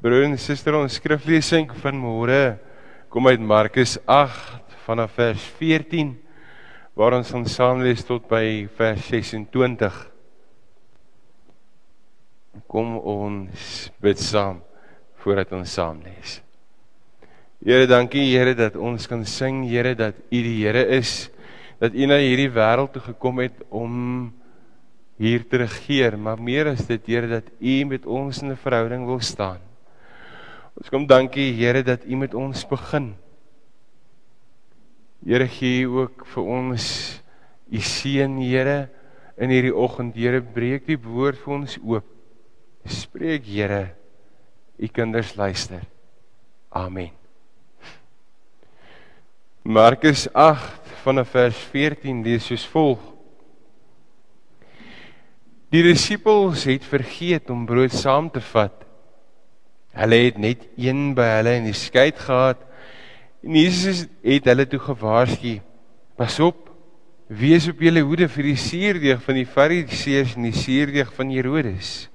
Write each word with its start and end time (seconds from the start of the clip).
Broer 0.00 0.22
en 0.24 0.38
suster, 0.40 0.72
ons 0.72 0.94
skriflesing 0.96 1.74
van 1.82 1.98
môre 2.00 2.54
kom 3.12 3.26
uit 3.28 3.42
Markus 3.44 3.98
8 4.08 4.78
vanaf 4.86 5.12
vers 5.18 5.44
14 5.58 6.14
waar 6.96 7.18
ons 7.18 7.28
gaan 7.34 7.44
saam 7.44 7.82
lees 7.84 8.00
tot 8.08 8.24
by 8.30 8.64
vers 8.78 9.10
26. 9.10 10.00
Kom 12.64 12.96
ons 12.96 13.68
bid 14.00 14.24
saam 14.24 14.64
voordat 15.20 15.52
ons 15.60 15.76
saam 15.76 16.00
lees. 16.00 16.40
Here, 17.60 17.84
dankie 17.84 18.24
Here 18.32 18.56
dat 18.56 18.80
ons 18.80 19.04
kan 19.04 19.28
sing, 19.28 19.66
Here 19.68 19.92
dat 19.92 20.16
U 20.16 20.44
die 20.48 20.58
Here 20.62 20.88
is, 20.96 21.28
dat 21.76 21.92
U 21.92 22.08
na 22.08 22.22
hierdie 22.24 22.48
wêreld 22.48 22.96
toe 22.96 23.04
gekom 23.12 23.44
het 23.44 23.66
om 23.68 24.30
hier 25.20 25.44
te 25.44 25.60
regeer, 25.66 26.16
maar 26.16 26.40
meer 26.40 26.72
as 26.72 26.86
dit 26.88 27.04
Here 27.04 27.36
dat 27.36 27.52
U 27.60 27.82
met 27.84 28.08
ons 28.08 28.40
in 28.40 28.56
'n 28.56 28.64
verhouding 28.64 29.04
wil 29.04 29.20
staan. 29.20 29.68
Ons 30.80 30.88
kom 30.88 31.04
dankie 31.04 31.52
Here 31.58 31.82
dat 31.84 32.06
U 32.08 32.16
met 32.16 32.32
ons 32.34 32.64
begin. 32.64 33.12
Here 35.20 35.44
gee 35.52 35.84
ook 35.84 36.24
vir 36.32 36.48
ons 36.56 36.86
U 37.68 37.82
seën 37.84 38.38
Here 38.40 38.88
in 39.36 39.52
hierdie 39.52 39.76
oggend. 39.76 40.16
Here 40.16 40.40
breek 40.40 40.88
die 40.88 40.96
woord 40.96 41.36
vir 41.44 41.56
ons 41.58 41.76
oop. 41.84 42.08
Spreek 42.88 43.44
Here. 43.44 43.92
U 44.80 44.88
kinders 44.88 45.36
luister. 45.36 45.84
Amen. 46.72 47.12
Markus 49.60 50.24
8 50.32 50.96
vanaf 51.04 51.34
vers 51.36 51.58
14 51.74 52.24
lees 52.24 52.46
soos 52.48 52.64
volg. 52.72 53.02
Die 55.70 55.84
disippels 55.84 56.64
het 56.64 56.88
vergeet 56.88 57.52
om 57.52 57.68
brood 57.68 57.92
saam 57.92 58.32
te 58.32 58.40
vat 58.40 58.88
Hulle 59.90 60.18
het 60.28 60.38
net 60.38 60.66
een 60.78 61.10
by 61.18 61.26
hulle 61.38 61.56
in 61.58 61.66
die 61.66 61.76
skei 61.76 62.10
gehad. 62.14 62.60
En 63.42 63.56
Jesus 63.56 64.04
het 64.22 64.46
hulle 64.46 64.66
toe 64.68 64.78
gewaarsku: 64.78 65.58
"Pas 66.16 66.38
op, 66.40 66.68
wees 67.26 67.68
op 67.68 67.80
julle 67.80 68.02
hoede 68.02 68.28
vir 68.28 68.44
die 68.52 68.56
suurdeeg 68.56 69.22
van 69.22 69.34
die 69.34 69.46
Fariseërs 69.46 70.36
en 70.36 70.46
die 70.46 70.54
suurdeeg 70.54 71.12
van 71.14 71.30
Herodes." 71.30 72.08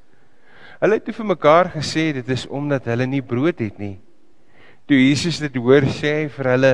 Hulle 0.80 1.00
het 1.00 1.06
toe 1.06 1.14
vir 1.14 1.26
mekaar 1.26 1.72
gesê 1.73 2.14
dit 2.14 2.30
is 2.30 2.48
omdat 2.48 2.86
hulle 2.86 3.08
nie 3.08 3.22
brood 3.22 3.59
het 3.59 3.80
nie. 3.80 3.98
Toe 4.86 4.98
Jesus 4.98 5.40
dit 5.40 5.56
hoor, 5.56 5.81
sê 5.81 6.23
hy 6.23 6.28
vir 6.30 6.50
hulle: 6.52 6.73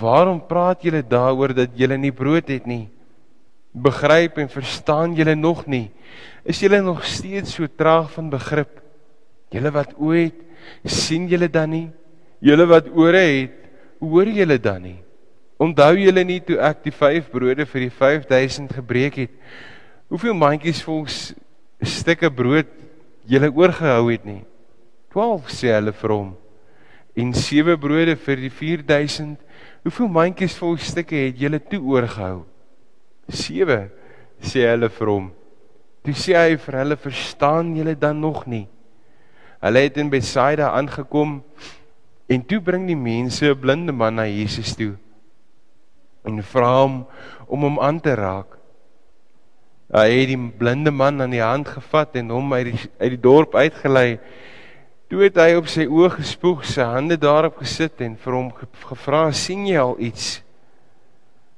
"Waarom 0.00 0.40
praat 0.40 0.82
julle 0.82 1.02
daaroor 1.02 1.54
dat 1.54 1.70
julle 1.76 1.98
nie 1.98 2.12
brood 2.12 2.48
het 2.48 2.66
nie? 2.66 2.88
Begryp 3.74 4.38
en 4.38 4.48
verstaan 4.48 5.14
julle 5.14 5.34
nog 5.36 5.66
nie? 5.66 5.90
Is 6.44 6.60
julle 6.60 6.80
nog 6.82 7.04
steeds 7.04 7.54
so 7.54 7.66
traag 7.66 8.10
van 8.10 8.30
begrip?" 8.30 8.85
Julle 9.56 9.72
wat 9.72 9.94
oë 9.96 10.18
het, 10.26 10.42
sien 10.84 11.24
julle 11.30 11.48
dan 11.48 11.72
nie? 11.72 11.86
Julle 12.44 12.66
wat 12.68 12.88
ore 12.92 13.22
het, 13.24 13.54
hoor 14.02 14.28
julle 14.28 14.58
dan 14.60 14.82
nie? 14.84 14.98
Onthou 15.62 15.94
julle 15.96 16.24
nie 16.28 16.42
toe 16.44 16.58
ek 16.60 16.82
die 16.84 16.92
5 16.92 17.30
brode 17.32 17.64
vir 17.64 17.86
die 17.86 17.92
5000 17.92 18.74
gebreek 18.76 19.22
het? 19.22 19.32
Hoeveel 20.12 20.36
mandjies 20.36 20.82
vol 20.84 21.06
stukke 21.08 22.28
brood 22.30 22.68
julle 23.26 23.48
oorgehou 23.48 24.10
het 24.10 24.26
nie? 24.28 24.42
12 25.16 25.48
sê 25.56 25.72
hulle 25.72 25.96
vir 25.96 26.12
hom. 26.12 26.34
En 27.16 27.32
7 27.32 27.78
brode 27.80 28.18
vir 28.20 28.44
die 28.44 28.52
4000. 28.52 29.40
Hoeveel 29.86 30.12
mandjies 30.12 30.58
vol 30.60 30.76
stukke 30.76 31.24
het 31.24 31.40
julle 31.40 31.62
toe 31.64 31.80
oorgehou? 31.80 32.44
7 33.32 33.80
sê 34.44 34.68
hulle 34.68 34.92
vir 34.92 35.14
hom. 35.14 35.30
Toe 36.04 36.14
sê 36.14 36.36
hy 36.36 36.58
vir 36.60 36.82
hulle: 36.82 36.96
"Verstaan 37.00 37.72
julle 37.74 37.96
dan 37.96 38.20
nog 38.20 38.44
nie?" 38.46 38.66
Hulle 39.60 39.78
het 39.86 39.96
in 39.96 40.10
Betsaida 40.10 40.70
aangekom 40.70 41.42
en 42.26 42.46
toe 42.46 42.60
bring 42.60 42.86
die 42.86 42.98
mense 42.98 43.46
'n 43.48 43.60
blinde 43.60 43.92
man 43.92 44.14
na 44.14 44.26
Jesus 44.26 44.74
toe 44.74 44.96
en 46.26 46.42
vra 46.42 46.72
hom 46.82 47.06
om 47.46 47.62
hom 47.62 47.78
aan 47.80 48.00
te 48.02 48.14
raak. 48.18 48.56
Hy 49.94 50.08
het 50.10 50.30
die 50.32 50.38
blinde 50.58 50.90
man 50.90 51.22
aan 51.22 51.34
die 51.34 51.42
hand 51.42 51.68
gevat 51.70 52.16
en 52.18 52.32
hom 52.34 52.52
uit 52.56 52.72
die 52.72 52.80
uit 52.98 53.12
die 53.14 53.22
dorp 53.22 53.54
uitgelei. 53.54 54.18
Toe 55.06 55.22
het 55.22 55.38
hy 55.38 55.52
op 55.54 55.68
sy 55.70 55.86
oë 55.86 56.16
gespoeg, 56.16 56.64
sy 56.66 56.82
hande 56.82 57.14
daarop 57.22 57.60
gesit 57.62 58.02
en 58.02 58.16
vir 58.18 58.34
hom 58.34 58.50
gevra: 58.88 59.30
"Sien 59.32 59.66
jy 59.68 59.78
al 59.78 59.94
iets?" 60.02 60.42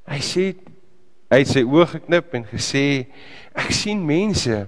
Hy 0.08 0.20
sê 0.20 0.44
hy 1.30 1.38
het 1.40 1.48
sy 1.48 1.64
oë 1.64 1.86
geknip 1.94 2.34
en 2.36 2.44
gesê: 2.44 3.06
"Ek 3.56 3.72
sien 3.72 4.04
mense, 4.04 4.66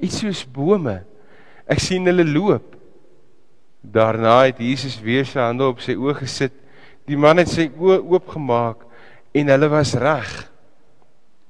iets 0.00 0.20
soos 0.24 0.44
bome. 0.48 1.02
Ek 1.66 1.80
sien 1.80 2.06
hulle 2.06 2.24
loop." 2.26 2.76
Daarna 3.82 4.44
het 4.46 4.60
Jesus 4.62 5.00
weer 5.02 5.26
sy 5.26 5.40
hande 5.42 5.66
op 5.66 5.80
sy 5.82 5.96
oë 5.98 6.14
gesit. 6.22 6.54
Die 7.10 7.18
man 7.18 7.40
het 7.42 7.50
sy 7.50 7.66
oë 7.66 7.98
oopgemaak 8.14 8.84
en 9.34 9.50
hulle 9.50 9.68
was 9.72 9.96
reg. 9.98 10.30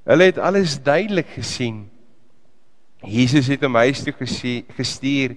Hulle 0.08 0.30
het 0.30 0.38
alles 0.40 0.78
duidelik 0.82 1.28
gesien. 1.36 1.84
Jesus 3.02 3.50
het 3.50 3.62
hom 3.66 3.76
huis 3.82 4.00
toe 4.02 4.14
gesê, 4.14 4.62
gestuur 4.78 5.36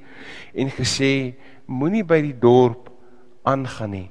en 0.53 0.71
gesê: 0.71 1.35
Moenie 1.67 2.05
by 2.05 2.21
die 2.21 2.37
dorp 2.37 2.91
aangaan 3.45 3.91
nie. 3.91 4.09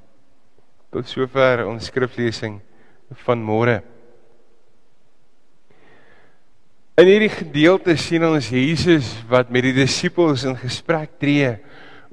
Tot 0.92 1.08
sover 1.08 1.64
ons 1.66 1.88
skriflesing 1.88 2.60
van 3.24 3.42
môre. 3.42 3.80
In 6.94 7.08
hierdie 7.10 7.32
gedeelte 7.32 7.96
sien 7.98 8.22
ons 8.22 8.52
Jesus 8.54 9.08
wat 9.26 9.48
met 9.50 9.64
die 9.66 9.72
disippels 9.74 10.44
in 10.46 10.54
gesprek 10.54 11.16
tree 11.18 11.56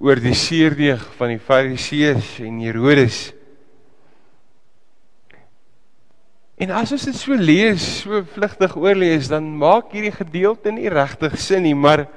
oor 0.02 0.18
die 0.18 0.34
seerdeeg 0.34 1.04
van 1.20 1.36
die 1.36 1.38
Fariseërs 1.38 2.32
en 2.42 2.58
Herodes. 2.64 3.20
En 6.58 6.74
as 6.82 6.96
ons 6.98 7.06
dit 7.12 7.20
so 7.20 7.38
lees, 7.38 7.86
so 8.02 8.24
vlugtig 8.34 8.74
oorlees, 8.74 9.30
dan 9.30 9.54
maak 9.54 9.94
hierdie 9.94 10.16
gedeelte 10.18 10.74
nie 10.74 10.90
regtig 10.90 11.38
sin 11.38 11.62
nie, 11.70 11.78
maar 11.78 12.08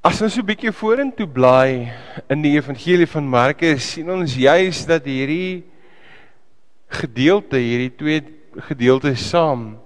as 0.00 0.24
ons 0.24 0.32
so 0.32 0.40
'n 0.40 0.48
bietjie 0.48 0.72
vorentoe 0.72 1.28
blaai 1.28 1.92
in 2.32 2.40
die 2.40 2.56
evangelie 2.56 3.06
van 3.06 3.28
Markus, 3.28 3.84
sien 3.84 4.08
ons 4.08 4.32
juis 4.32 4.86
dat 4.88 5.04
hierdie 5.04 5.64
gedeelte, 6.88 7.60
hierdie 7.60 7.92
twee 7.92 8.20
gedeeltes 8.64 9.28
saam 9.28 9.76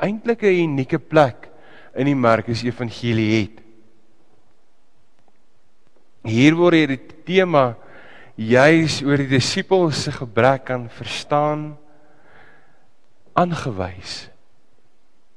eintlik 0.00 0.42
'n 0.42 0.62
unieke 0.64 0.98
plek 0.98 1.48
in 1.94 2.06
die 2.06 2.18
Markus 2.18 2.62
evangelie 2.64 3.42
het. 3.42 3.62
Hier 6.24 6.54
word 6.56 6.74
hierdie 6.74 7.02
tema 7.24 7.76
juis 8.34 9.02
oor 9.04 9.20
die 9.20 9.28
disippels 9.28 10.04
se 10.04 10.12
gebrek 10.12 10.70
aan 10.70 10.88
verstaan 10.88 11.76
aangewys. 13.34 14.28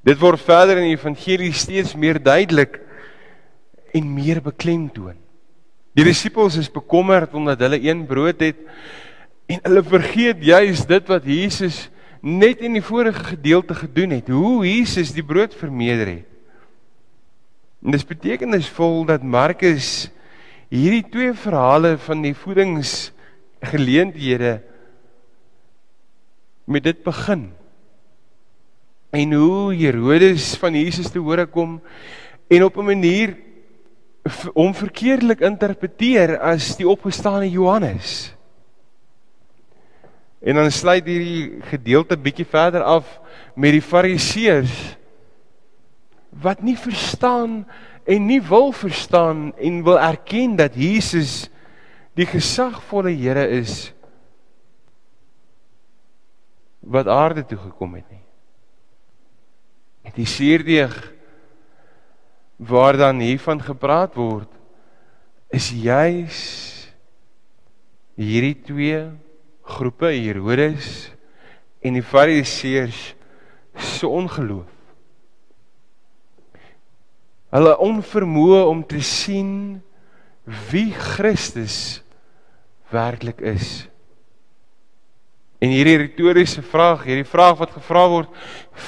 Dit 0.08 0.20
word 0.22 0.42
verder 0.42 0.80
in 0.80 0.90
die 0.90 0.98
evangelie 0.98 1.52
steeds 1.54 1.94
meer 1.96 2.22
duidelik 2.24 2.80
en 3.94 4.14
meer 4.14 4.42
beklemtoon. 4.42 5.18
Die 5.98 6.06
disippels 6.06 6.56
is 6.62 6.70
bekommerd 6.72 7.34
omdat 7.34 7.60
hulle 7.66 7.82
een 7.82 8.06
brood 8.08 8.40
het 8.40 8.60
en 9.50 9.62
hulle 9.64 9.84
vergeet 9.84 10.44
juis 10.44 10.86
dit 10.86 11.08
wat 11.10 11.26
Jesus 11.26 11.88
net 12.22 12.62
in 12.66 12.74
die 12.74 12.82
vorige 12.82 13.24
gedeelte 13.24 13.76
gedoen 13.76 14.10
het, 14.10 14.28
hoe 14.28 14.68
Jesus 14.68 15.12
die 15.16 15.26
brood 15.26 15.56
vermeerder 15.56 16.08
het. 16.08 16.26
En 17.86 17.92
dis 17.94 18.06
betekenisvol 18.06 19.06
dat 19.06 19.24
Markus 19.24 20.10
hierdie 20.74 21.06
twee 21.10 21.34
verhale 21.38 21.98
van 22.04 22.22
die 22.26 22.36
voedingsgeleenthede 22.36 24.62
met 26.68 26.84
dit 26.84 27.04
begin. 27.04 27.52
En 29.16 29.34
hoe 29.34 29.76
Herodes 29.76 30.56
van 30.60 30.76
Jesus 30.76 31.10
te 31.14 31.20
hore 31.24 31.46
kom 31.46 31.82
en 32.48 32.64
op 32.64 32.78
'n 32.78 32.86
manier 32.86 33.38
hom 34.54 34.76
verkeerdelik 34.76 35.40
interpreteer 35.40 36.40
as 36.40 36.76
die 36.76 36.88
opgestane 36.88 37.50
Johannes. 37.50 38.37
En 40.48 40.56
dan 40.56 40.72
sluit 40.72 41.04
hierdie 41.04 41.60
gedeelte 41.68 42.16
bietjie 42.16 42.48
verder 42.48 42.86
af 42.88 43.10
met 43.60 43.76
die 43.76 43.84
Fariseërs 43.84 44.96
wat 46.40 46.62
nie 46.64 46.78
verstaan 46.80 47.66
en 48.08 48.28
nie 48.30 48.40
wil 48.48 48.72
verstaan 48.72 49.52
en 49.60 49.84
wil 49.84 50.00
erken 50.00 50.56
dat 50.56 50.78
Jesus 50.80 51.50
die 52.16 52.28
gesagvolle 52.30 53.12
Here 53.12 53.44
is 53.60 53.92
wat 56.80 57.12
aarde 57.12 57.44
toe 57.44 57.60
gekom 57.60 57.98
het 58.00 58.08
nie. 58.08 58.24
En 60.08 60.16
die 60.16 60.30
suurdeeg 60.30 60.96
waar 62.56 62.96
dan 62.98 63.20
hiervan 63.20 63.60
gepraat 63.62 64.16
word 64.16 64.50
is 65.52 65.68
juis 65.76 66.40
hierdie 68.16 68.56
twee 68.64 69.02
groepe 69.68 70.14
Herodes 70.16 71.12
en 71.84 71.98
die 71.98 72.06
Fariseërs 72.06 73.14
se 73.78 74.08
ongeloof 74.08 74.78
hulle 77.56 77.76
onvermoë 77.84 78.64
om 78.68 78.82
te 78.88 79.00
sien 79.04 79.52
wie 80.72 80.92
Christus 80.96 82.02
werklik 82.94 83.42
is. 83.44 83.88
En 85.58 85.72
hierdie 85.74 85.98
retoriese 86.04 86.62
vraag, 86.62 87.08
hierdie 87.08 87.28
vraag 87.28 87.58
wat 87.60 87.74
gevra 87.76 88.04
word, 88.12 88.36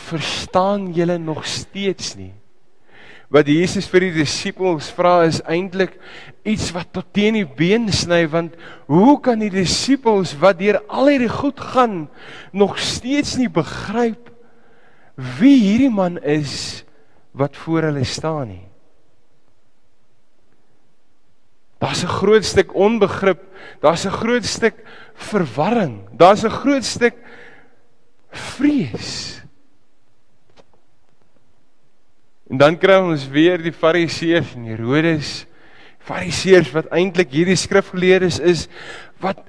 verstaan 0.09 0.91
julle 0.95 1.17
nog 1.19 1.45
steeds 1.49 2.13
nie? 2.19 2.33
Wat 3.29 3.45
Jesus 3.45 3.85
vir 3.91 4.07
die 4.07 4.15
disippels 4.23 4.87
vra 4.97 5.21
is 5.27 5.37
eintlik 5.45 5.99
iets 6.47 6.71
wat 6.73 6.89
tot 6.97 7.11
teen 7.13 7.37
die 7.37 7.45
been 7.45 7.85
sny 7.93 8.23
want 8.31 8.55
hoe 8.89 9.19
kan 9.21 9.41
die 9.41 9.51
disippels 9.53 10.33
wat 10.41 10.57
deur 10.57 10.79
al 10.89 11.11
hierdie 11.11 11.29
goed 11.29 11.61
gaan 11.61 12.07
nog 12.51 12.79
steeds 12.81 13.35
nie 13.37 13.49
begryp 13.53 14.31
wie 15.37 15.59
hierdie 15.61 15.93
man 15.93 16.17
is 16.25 16.83
wat 17.37 17.53
voor 17.59 17.91
hulle 17.91 18.07
staan 18.07 18.49
nie? 18.49 18.65
Daar's 21.79 22.03
'n 22.03 22.11
groot 22.11 22.43
stuk 22.43 22.75
onbegrip, 22.75 23.39
daar's 23.79 24.05
'n 24.05 24.11
groot 24.11 24.45
stuk 24.45 24.75
verwarring, 25.15 26.09
daar's 26.11 26.43
'n 26.43 26.49
groot 26.49 26.83
stuk 26.83 27.15
vrees. 28.31 29.38
En 32.49 32.57
dan 32.57 32.77
kry 32.81 32.97
ons 32.97 33.27
weer 33.29 33.61
die 33.61 33.73
Fariseërs 33.73 34.55
en 34.57 34.65
Herodes, 34.71 35.45
Fariseërs 36.01 36.71
wat 36.73 36.89
eintlik 36.95 37.29
hierdie 37.35 37.57
skrifgeleerdes 37.59 38.39
is 38.41 38.65
wat 39.21 39.43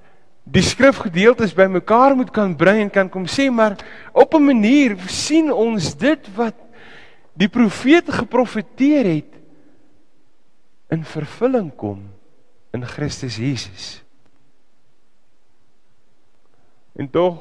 die 0.44 0.64
skrifgedeeltes 0.64 1.54
bymekaar 1.56 2.16
moet 2.18 2.32
kan 2.34 2.52
bring 2.58 2.82
en 2.84 2.92
kan 2.92 3.08
kom 3.12 3.24
sê 3.30 3.48
maar 3.50 3.78
op 4.12 4.34
'n 4.34 4.44
manier 4.44 4.96
sien 5.08 5.52
ons 5.52 5.94
dit 5.96 6.28
wat 6.36 6.56
die 7.32 7.48
profete 7.48 8.12
geprofeteer 8.12 9.04
het 9.04 9.32
in 10.90 11.04
vervulling 11.04 11.70
kom 11.76 12.02
in 12.74 12.84
Christus 12.86 13.36
Jesus. 13.36 14.02
En 16.98 17.08
tog 17.10 17.38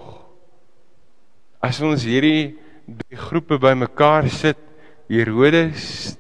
as 1.60 1.82
ons 1.82 2.04
hierdie 2.04 2.56
drie 2.86 3.18
groepe 3.18 3.58
bymekaar 3.58 4.30
sit, 4.30 4.69
Herodes, 5.10 6.18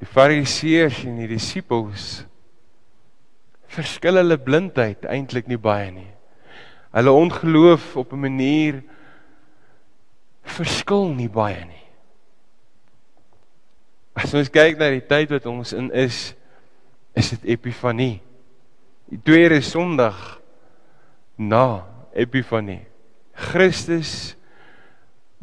die 0.00 0.08
Fariseërs 0.08 1.02
en 1.04 1.18
die 1.20 1.28
disippels, 1.28 2.24
verskil 3.74 4.16
hulle 4.20 4.38
blindheid 4.40 5.04
eintlik 5.10 5.48
nie 5.50 5.60
baie 5.60 5.90
nie. 5.92 6.10
Hulle 6.94 7.12
ongeloof 7.12 7.96
op 8.00 8.12
'n 8.12 8.20
manier 8.20 8.82
verskil 10.44 11.08
nie 11.14 11.28
baie 11.28 11.64
nie. 11.64 11.84
As 14.14 14.34
ons 14.34 14.48
kyk 14.48 14.78
na 14.78 14.90
die 14.90 15.02
tyd 15.02 15.30
wat 15.30 15.46
ons 15.46 15.72
in 15.72 15.90
is, 15.90 16.34
is 17.14 17.30
dit 17.30 17.44
Epifanie. 17.44 18.20
Die 19.10 19.20
tweede 19.22 19.60
Sondag 19.60 20.40
na 21.36 21.84
Epifanie. 22.14 22.86
Christus 23.34 24.36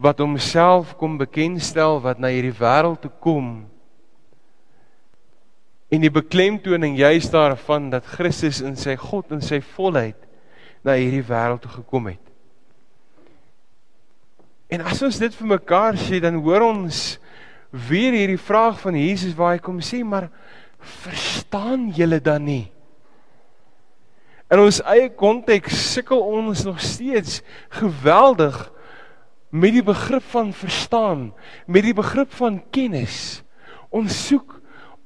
wat 0.02 0.20
homself 0.20 0.96
kom 0.98 1.20
bekendstel 1.20 2.00
wat 2.02 2.18
na 2.18 2.32
hierdie 2.34 2.56
wêreld 2.58 3.04
toe 3.04 3.12
kom. 3.22 3.52
En 5.94 6.02
die 6.02 6.14
beklemtoning 6.14 6.98
juis 6.98 7.30
daarvan 7.30 7.92
dat 7.94 8.08
Christus 8.10 8.64
in 8.66 8.80
sy 8.80 8.96
God 8.98 9.30
en 9.36 9.44
sy 9.46 9.60
volheid 9.76 10.18
na 10.82 10.98
hierdie 10.98 11.26
wêreld 11.28 11.62
toe 11.62 11.74
gekom 11.76 12.10
het. 12.10 12.24
En 14.72 14.82
as 14.88 15.04
ons 15.06 15.22
dit 15.22 15.38
vir 15.38 15.52
mekaar 15.54 16.00
sê, 16.00 16.22
dan 16.24 16.40
hoor 16.42 16.66
ons 16.72 17.20
weer 17.70 18.16
hierdie 18.16 18.42
vraag 18.42 18.80
van 18.82 18.98
Jesus 18.98 19.36
waar 19.38 19.58
hy 19.58 19.62
kom 19.62 19.82
sê, 19.84 20.02
maar 20.02 20.32
verstaan 21.04 21.92
julle 21.94 22.18
dan 22.24 22.48
nie? 22.48 22.64
In 24.52 24.64
ons 24.64 24.82
eie 24.90 25.12
konteks 25.14 25.78
sukkel 25.94 26.24
ons 26.24 26.66
nog 26.66 26.82
steeds 26.84 27.44
geweldig 27.78 28.58
met 29.52 29.76
die 29.76 29.84
begrip 29.84 30.24
van 30.32 30.54
verstaan, 30.56 31.32
met 31.68 31.84
die 31.84 31.96
begrip 31.96 32.32
van 32.40 32.62
kennis. 32.72 33.44
Ons 33.92 34.16
soek 34.28 34.58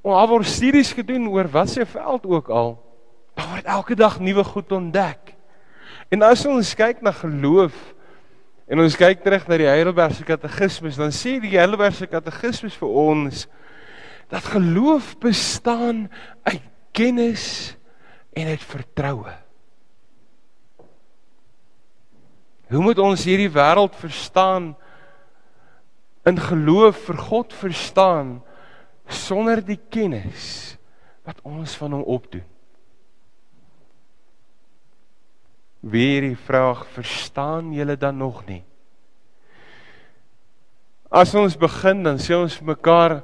ons 0.05 0.29
word 0.29 0.45
studies 0.45 0.93
gedoen 0.93 1.25
oor 1.33 1.49
wat 1.49 1.71
se 1.73 1.85
veld 1.89 2.27
ook 2.29 2.49
al. 2.53 2.75
Daar 3.35 3.49
word 3.55 3.65
elke 3.65 3.95
dag 3.97 4.19
nuwe 4.21 4.43
goed 4.45 4.71
ontdek. 4.71 5.33
En 6.13 6.21
as 6.21 6.45
ons 6.45 6.75
kyk 6.77 7.01
na 7.01 7.11
geloof 7.15 7.73
en 8.69 8.81
ons 8.81 8.97
kyk 8.97 9.23
terug 9.25 9.47
na 9.49 9.57
die 9.57 9.69
Heidelbergse 9.69 10.25
Katekismes, 10.25 10.97
dan 11.01 11.13
sê 11.13 11.39
die 11.41 11.57
Heidelbergse 11.57 12.07
Katekismes 12.09 12.77
vir 12.77 12.93
ons 12.93 13.47
dat 14.29 14.45
geloof 14.53 15.13
bestaan 15.21 16.05
uit 16.45 16.63
kennis 16.95 17.75
en 18.33 18.49
uit 18.49 18.63
vertroue. 18.63 19.33
Hoe 22.69 22.81
moet 22.81 22.99
ons 22.99 23.23
hierdie 23.27 23.51
wêreld 23.53 23.93
verstaan 23.99 24.73
in 26.25 26.39
geloof 26.41 27.03
vir 27.05 27.19
God 27.27 27.53
verstaan 27.53 28.39
sonder 29.05 29.61
die 29.61 29.77
kennis 29.77 30.73
wat 31.25 31.41
ons 31.45 31.75
van 31.77 31.93
hom 31.93 32.05
opdoen? 32.09 32.45
Weer 35.85 36.25
die 36.25 36.39
vraag, 36.47 36.87
verstaan 36.95 37.69
julle 37.75 37.93
dan 38.01 38.17
nog 38.17 38.41
nie? 38.49 38.63
As 41.13 41.35
ons 41.37 41.53
begin 41.53 42.01
dan 42.03 42.17
sê 42.17 42.33
ons 42.33 42.57
mekaar 42.65 43.19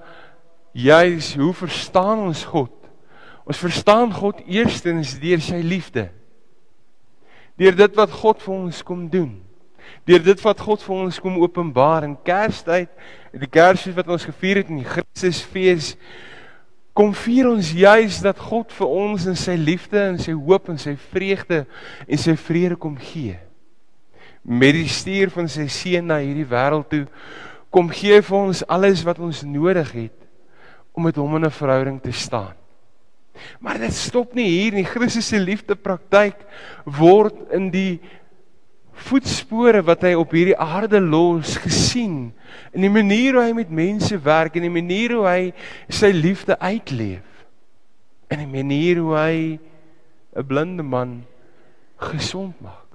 juis 0.78 1.34
hoe 1.42 1.54
verstaan 1.58 2.28
ons 2.30 2.46
God? 2.46 2.76
Ons 3.50 3.58
verstaan 3.58 4.14
God 4.14 4.44
eerstens 4.46 5.18
deur 5.20 5.42
sy 5.42 5.64
liefde. 5.66 6.12
Deur 7.62 7.76
dit 7.78 7.98
wat 8.00 8.14
God 8.24 8.42
vir 8.42 8.54
ons 8.56 8.82
kom 8.82 9.06
doen. 9.12 9.36
Deur 10.10 10.24
dit 10.26 10.40
wat 10.42 10.62
God 10.66 10.82
vir 10.82 10.96
ons 10.96 11.20
kom 11.22 11.38
openbaar 11.44 12.08
in 12.08 12.16
Kerstyd, 12.26 12.90
die 13.38 13.50
Kersfees 13.50 13.98
wat 14.00 14.10
ons 14.10 14.26
gevier 14.26 14.62
het 14.62 14.72
in 14.74 14.80
die 14.82 14.88
Christusfees, 14.88 15.94
kom 16.98 17.14
vier 17.16 17.52
ons 17.52 17.70
juis 17.76 18.18
dat 18.24 18.40
God 18.42 18.74
vir 18.76 18.96
ons 19.04 19.28
in 19.30 19.38
sy 19.40 19.56
liefde 19.60 20.02
en 20.10 20.18
sy 20.20 20.34
hoop 20.34 20.72
en 20.74 20.82
sy 20.82 20.96
vreugde 21.14 21.64
en 22.08 22.20
sy 22.20 22.34
vrede 22.48 22.80
kom 22.82 22.98
gee. 23.00 23.38
Met 24.42 24.74
die 24.76 24.90
stuur 24.90 25.30
van 25.32 25.50
sy 25.52 25.68
seun 25.72 26.10
na 26.10 26.18
hierdie 26.24 26.48
wêreld 26.50 26.90
toe 26.90 27.06
kom 27.72 27.94
gee 27.94 28.18
vir 28.26 28.40
ons 28.40 28.66
alles 28.68 29.06
wat 29.08 29.22
ons 29.22 29.46
nodig 29.48 29.94
het 29.96 30.18
om 30.98 31.06
met 31.08 31.16
hom 31.16 31.38
in 31.38 31.46
'n 31.46 31.60
verhouding 31.62 32.02
te 32.02 32.12
staan. 32.12 32.61
Maar 33.60 33.80
dit 33.80 33.94
stop 33.94 34.34
nie 34.38 34.48
hier 34.50 34.74
nie. 34.74 34.86
Christus 34.86 35.28
se 35.28 35.40
liefde 35.40 35.76
praktyk 35.76 36.42
word 36.86 37.54
in 37.56 37.70
die 37.74 38.00
voetspore 39.08 39.82
wat 39.86 40.04
hy 40.06 40.14
op 40.20 40.34
hierdie 40.36 40.58
aarde 40.60 41.00
los 41.02 41.56
gesien 41.64 42.32
in 42.76 42.86
die 42.86 42.92
manier 42.92 43.38
hoe 43.38 43.46
hy 43.48 43.56
met 43.58 43.74
mense 43.74 44.18
werk 44.24 44.58
en 44.58 44.68
die 44.68 44.74
manier 44.74 45.16
hoe 45.16 45.26
hy 45.28 45.42
sy 45.90 46.12
liefde 46.14 46.58
uitleef 46.60 47.46
en 48.32 48.44
die 48.44 48.52
manier 48.52 49.02
hoe 49.02 49.16
hy 49.18 49.36
'n 50.38 50.48
blinde 50.48 50.84
man 50.84 51.24
gesond 52.00 52.56
maak. 52.62 52.88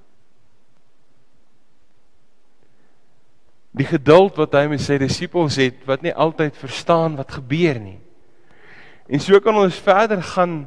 Die 3.77 3.85
geduld 3.85 4.37
wat 4.41 4.55
hy 4.57 4.67
met 4.73 4.81
sy 4.81 4.97
disippels 4.99 5.59
het 5.61 5.85
wat 5.85 6.03
nie 6.03 6.15
altyd 6.15 6.57
verstaan 6.57 7.17
wat 7.17 7.37
gebeur 7.37 7.79
nie. 7.81 8.01
En 9.07 9.23
so 9.23 9.39
kan 9.41 9.57
ons 9.57 9.83
verder 9.87 10.23
gaan 10.23 10.65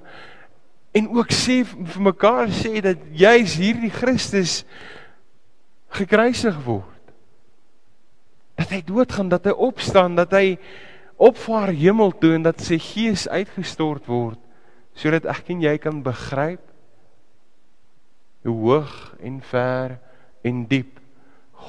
en 0.96 1.10
ook 1.14 1.32
sê 1.36 1.62
vir 1.68 2.02
mekaar 2.02 2.50
sê 2.54 2.80
dat 2.82 3.02
jy's 3.14 3.58
hierdie 3.60 3.94
Christus 3.94 4.64
gekruisig 5.94 6.56
word. 6.66 6.86
Dat 8.60 8.74
hy 8.74 8.82
doodgaan, 8.86 9.30
dat 9.30 9.46
hy 9.48 9.54
opstaan, 9.54 10.18
dat 10.18 10.34
hy 10.36 10.58
opvaar 11.20 11.74
hemel 11.76 12.14
toe 12.16 12.34
en 12.38 12.48
dat 12.48 12.62
sy 12.64 12.80
gees 12.80 13.28
uitgestort 13.28 14.08
word 14.08 14.40
sodat 15.00 15.28
ek 15.32 15.52
en 15.54 15.62
jy 15.64 15.76
kan 15.80 16.02
begryp 16.04 16.64
hoe 18.48 18.56
hoog 18.56 18.96
en 19.24 19.38
ver 19.52 19.98
en 20.48 20.64
diep 20.68 20.98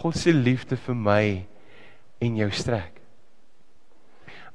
God 0.00 0.16
se 0.16 0.32
liefde 0.34 0.78
vir 0.78 0.96
my 0.96 1.24
en 2.22 2.36
jou 2.38 2.48
strek. 2.54 3.00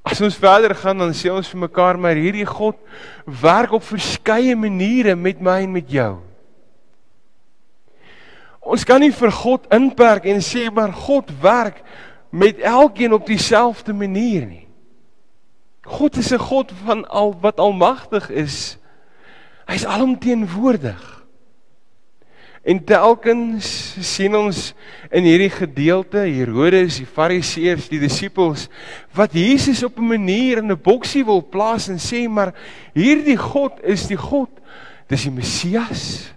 As 0.06 0.22
ons 0.22 0.38
verder 0.38 0.76
gaan 0.78 1.02
dan 1.02 1.14
sê 1.18 1.32
ons 1.34 1.50
vir 1.50 1.64
mekaar 1.66 1.98
maar 1.98 2.18
hierdie 2.18 2.46
God 2.46 2.78
werk 3.26 3.74
op 3.74 3.84
verskeie 3.84 4.54
maniere 4.56 5.16
met 5.18 5.42
my 5.42 5.64
en 5.66 5.74
met 5.74 5.90
jou. 5.90 6.12
Ons 8.66 8.86
kan 8.86 9.02
nie 9.02 9.14
vir 9.14 9.34
God 9.34 9.66
inperk 9.74 10.28
en 10.30 10.42
sê 10.46 10.70
maar 10.74 10.94
God 10.94 11.30
werk 11.42 11.82
met 12.30 12.62
elkeen 12.62 13.14
op 13.18 13.26
dieselfde 13.26 13.94
manier 13.94 14.46
nie. 14.46 14.68
God 15.86 16.18
is 16.18 16.34
'n 16.34 16.42
God 16.42 16.72
van 16.86 17.06
al 17.10 17.34
wat 17.42 17.60
almagtig 17.60 18.30
is. 18.30 18.78
Hy's 19.66 19.86
alomteenwoordig. 19.86 21.15
En 22.66 22.80
telkens 22.82 23.68
sien 24.02 24.34
ons 24.34 24.72
in 25.14 25.26
hierdie 25.28 25.52
gedeelte 25.54 26.24
Herodes, 26.26 26.98
die 26.98 27.06
Fariseërs, 27.06 27.92
die 27.92 28.00
disippels 28.02 28.66
wat 29.14 29.36
Jesus 29.38 29.84
op 29.86 30.00
'n 30.02 30.08
manier 30.18 30.58
in 30.58 30.72
'n 30.72 30.82
boksie 30.82 31.24
wil 31.26 31.44
plaas 31.46 31.90
en 31.90 32.00
sê 32.02 32.28
maar 32.28 32.56
hierdie 32.94 33.38
God 33.38 33.84
is 33.84 34.08
die 34.08 34.18
God, 34.18 34.50
dis 35.08 35.24
die 35.24 35.32
Messias. 35.32 36.34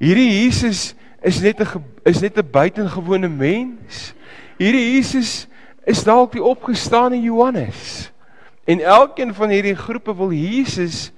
Hierdie 0.00 0.44
Jesus 0.44 0.94
is 1.22 1.40
net 1.40 1.60
'n 1.60 1.84
is 2.04 2.20
net 2.20 2.38
'n 2.38 2.50
buitengewone 2.50 3.28
mens. 3.28 4.14
Hierdie 4.58 4.94
Jesus 4.94 5.46
is 5.84 6.04
dalk 6.04 6.32
die 6.32 6.42
opgestane 6.42 7.20
Johannes. 7.20 8.10
En 8.64 8.80
elkeen 8.80 9.34
van 9.34 9.50
hierdie 9.50 9.76
groepe 9.76 10.16
wil 10.16 10.32
Jesus 10.32 11.12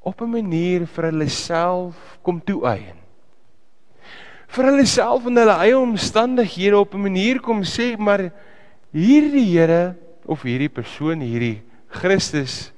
op 0.00 0.20
'n 0.22 0.30
manier 0.30 0.86
vir 0.86 1.04
hulle 1.04 1.28
self 1.28 1.94
kom 2.22 2.40
toeëien. 2.44 2.99
Vir 4.50 4.66
hulle 4.66 4.86
self 4.88 5.26
en 5.30 5.38
hulle 5.38 5.56
eie 5.62 5.78
omstandighede 5.78 6.78
op 6.78 6.94
'n 6.94 7.02
manier 7.06 7.38
kom 7.40 7.62
sê 7.62 7.96
maar 7.96 8.32
hierdie 8.92 9.46
Here 9.46 9.96
of 10.26 10.42
hierdie 10.42 10.68
persoon 10.68 11.20
hierdie 11.20 11.62
Christus 11.88 12.72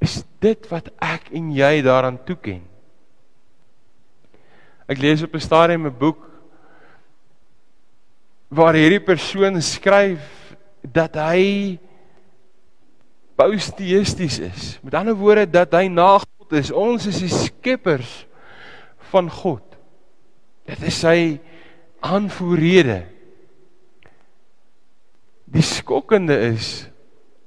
is 0.00 0.24
dit 0.40 0.68
wat 0.70 0.90
ek 1.00 1.32
en 1.32 1.50
jy 1.50 1.82
daaraan 1.82 2.18
toeken. 2.24 2.60
Ek 4.86 4.98
lees 4.98 5.22
op 5.22 5.34
'n 5.34 5.40
stadium 5.40 5.86
'n 5.86 5.98
boek 5.98 6.20
waar 8.48 8.74
hierdie 8.74 9.02
persoon 9.02 9.60
skryf 9.60 10.22
dat 10.82 11.16
hy 11.16 11.78
posteisties 13.36 14.38
is. 14.38 14.78
Met 14.82 14.94
ander 14.94 15.14
woorde 15.14 15.46
dat 15.50 15.72
hy 15.72 15.88
na 15.88 16.18
God 16.18 16.52
is. 16.52 16.70
Ons 16.70 17.06
is 17.06 17.18
die 17.20 17.32
skeppers 17.32 18.26
van 19.12 19.30
God. 19.32 19.62
Dit 20.66 20.82
is 20.88 20.98
sy 21.04 21.18
aanvoerrede. 22.04 23.04
Die 25.46 25.64
skokkende 25.64 26.36
is 26.52 26.88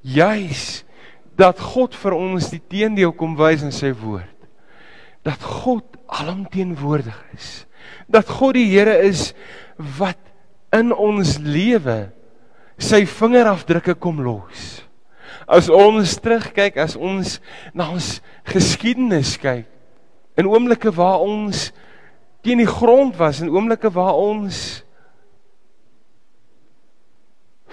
juis 0.01 0.83
dat 1.39 1.59
God 1.59 1.95
vir 1.99 2.15
ons 2.15 2.49
die 2.51 2.61
teendeel 2.71 3.11
kom 3.15 3.35
wys 3.39 3.63
in 3.67 3.75
sy 3.75 3.91
woord. 3.95 4.35
Dat 5.27 5.43
God 5.43 5.99
alomteenwoordig 6.07 7.17
is. 7.35 7.49
Dat 8.07 8.29
God 8.39 8.55
die 8.57 8.69
Here 8.71 8.95
is 9.03 9.33
wat 9.99 10.19
in 10.75 10.93
ons 10.93 11.37
lewe 11.43 12.09
sy 12.79 13.03
vingerafdrukke 13.07 13.97
kom 13.99 14.21
los. 14.23 14.79
As 15.49 15.69
ons 15.71 16.15
terugkyk, 16.21 16.77
as 16.79 16.95
ons 16.95 17.37
na 17.75 17.89
ons 17.93 18.19
geskiedenis 18.47 19.35
kyk, 19.41 19.67
in 20.39 20.47
oomblikke 20.47 20.91
waar 20.95 21.19
ons 21.23 21.69
teen 22.45 22.61
die 22.61 22.69
grond 22.69 23.17
was, 23.19 23.41
in 23.43 23.51
oomblikke 23.51 23.91
waar 23.91 24.15
ons 24.15 24.79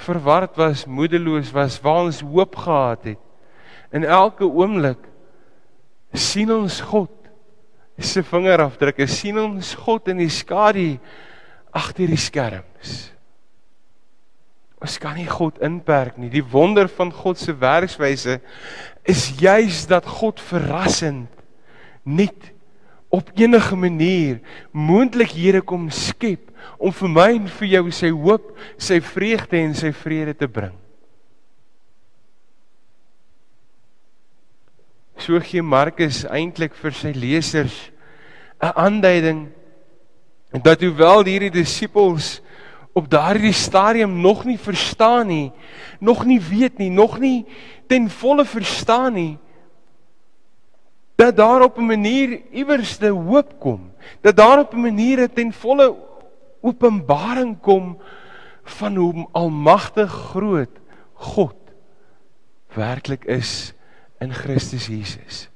verward 0.06 0.56
was, 0.58 0.84
moedeloos 0.86 1.52
was, 1.54 1.78
waar 1.82 2.06
ons 2.08 2.22
hoop 2.26 2.58
gehad 2.66 3.12
het, 3.12 3.22
in 3.94 4.04
elke 4.04 4.44
oomblik 4.46 5.04
sien 6.16 6.50
ons 6.52 6.80
God 6.90 7.12
se 7.96 8.20
vingerafdrukke, 8.26 9.06
sien 9.08 9.38
ons 9.40 9.72
God 9.86 10.10
in 10.12 10.20
die 10.20 10.32
skadu 10.32 10.96
agter 11.76 12.10
die 12.10 12.20
skerms. 12.20 12.96
Ons 14.82 14.98
kan 15.00 15.16
nie 15.16 15.28
God 15.28 15.62
inperk 15.64 16.18
nie. 16.20 16.28
Die 16.32 16.44
wonder 16.44 16.90
van 16.92 17.08
God 17.14 17.40
se 17.40 17.54
werkswyse 17.56 18.38
is 19.08 19.30
juis 19.40 19.86
dat 19.88 20.04
God 20.18 20.42
verrassend 20.42 21.32
net 22.04 22.52
op 23.08 23.30
enige 23.34 23.76
manier 23.76 24.40
moontlikhede 24.72 25.60
kom 25.60 25.90
skep 25.90 26.50
om 26.78 26.92
vir 26.92 27.12
my 27.12 27.28
en 27.36 27.46
vir 27.58 27.68
jou 27.76 27.84
sy 27.94 28.10
hoop, 28.10 28.50
sy 28.78 28.98
vreugde 29.00 29.58
en 29.60 29.74
sy 29.76 29.92
vrede 29.94 30.34
te 30.34 30.48
bring. 30.50 30.74
So 35.16 35.38
gee 35.40 35.62
Markus 35.64 36.24
eintlik 36.28 36.74
vir 36.76 36.92
sy 36.92 37.12
lesers 37.16 37.90
'n 38.60 38.72
aanduiding 38.74 39.48
dat 40.62 40.80
hoewel 40.80 41.24
hierdie 41.24 41.50
disippels 41.50 42.40
op 42.96 43.10
daardie 43.10 43.52
stadium 43.52 44.20
nog 44.20 44.44
nie 44.44 44.58
verstaan 44.58 45.26
nie, 45.26 45.52
nog 46.00 46.24
nie 46.24 46.40
weet 46.40 46.78
nie, 46.78 46.90
nog 46.90 47.18
nie 47.18 47.46
ten 47.86 48.10
volle 48.10 48.44
verstaan 48.44 49.12
nie 49.12 49.38
dat 51.16 51.36
daar 51.36 51.62
op 51.62 51.78
'n 51.78 51.86
manier 51.86 52.40
iewers 52.52 52.98
'n 53.00 53.08
hoop 53.08 53.60
kom, 53.60 53.92
dat 54.20 54.36
daar 54.36 54.58
op 54.58 54.72
'n 54.72 54.80
manier 54.80 55.32
ten 55.32 55.52
volle 55.52 55.96
openbaring 56.60 57.60
kom 57.60 57.98
van 58.64 58.96
hoe 58.96 59.28
almagtig 59.32 60.10
groot 60.12 60.78
God 61.12 61.56
werklik 62.74 63.24
is 63.24 63.72
in 64.18 64.32
Christus 64.34 64.86
Jesus. 64.86 65.48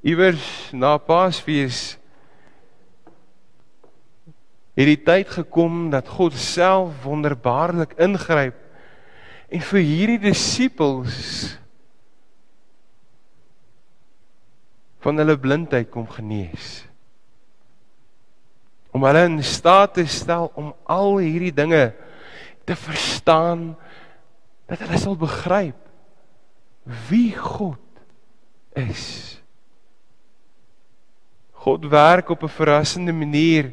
Iewers 0.00 0.70
na 0.72 0.96
Paasfees 0.96 1.96
het 4.74 4.88
die 4.90 5.02
tyd 5.06 5.28
gekom 5.28 5.90
dat 5.90 6.08
God 6.08 6.34
self 6.36 7.04
wonderbaarlik 7.06 7.94
ingryp 8.02 8.58
en 9.48 9.62
vir 9.70 9.80
hierdie 9.80 10.18
disippels 10.18 11.54
van 15.04 15.20
hulle 15.20 15.36
blindheid 15.38 15.90
kom 15.92 16.08
genees. 16.08 16.82
Om 18.94 19.04
hulle 19.04 19.24
in 19.28 19.38
staat 19.44 19.98
te 19.98 20.06
stel 20.08 20.48
om 20.56 20.72
al 20.88 21.18
hierdie 21.20 21.54
dinge 21.54 21.92
te 22.64 22.76
verstaan 22.78 23.74
dat 24.70 24.80
hulle 24.80 25.00
sal 25.00 25.16
begryp 25.20 25.78
wie 27.10 27.32
God 27.36 27.80
is. 28.80 29.36
God 31.64 31.84
werk 31.92 32.28
op 32.32 32.42
'n 32.42 32.56
verrassende 32.56 33.12
manier 33.12 33.72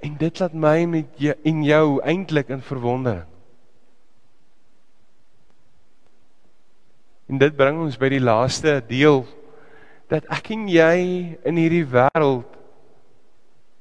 En 0.00 0.14
dit 0.16 0.38
laat 0.38 0.54
my 0.54 0.84
met 0.86 1.18
jou 1.18 1.34
en 1.42 1.62
jou 1.66 1.86
eintlik 2.06 2.52
in 2.54 2.62
verwondering. 2.62 3.26
En 7.28 7.38
dit 7.38 7.56
bring 7.56 7.80
ons 7.82 7.98
by 8.00 8.08
die 8.12 8.22
laaste 8.22 8.78
deel 8.88 9.24
dat 10.08 10.28
ek 10.32 10.52
en 10.54 10.68
jy 10.72 10.98
in 11.46 11.58
hierdie 11.60 11.86
wêreld 11.88 12.54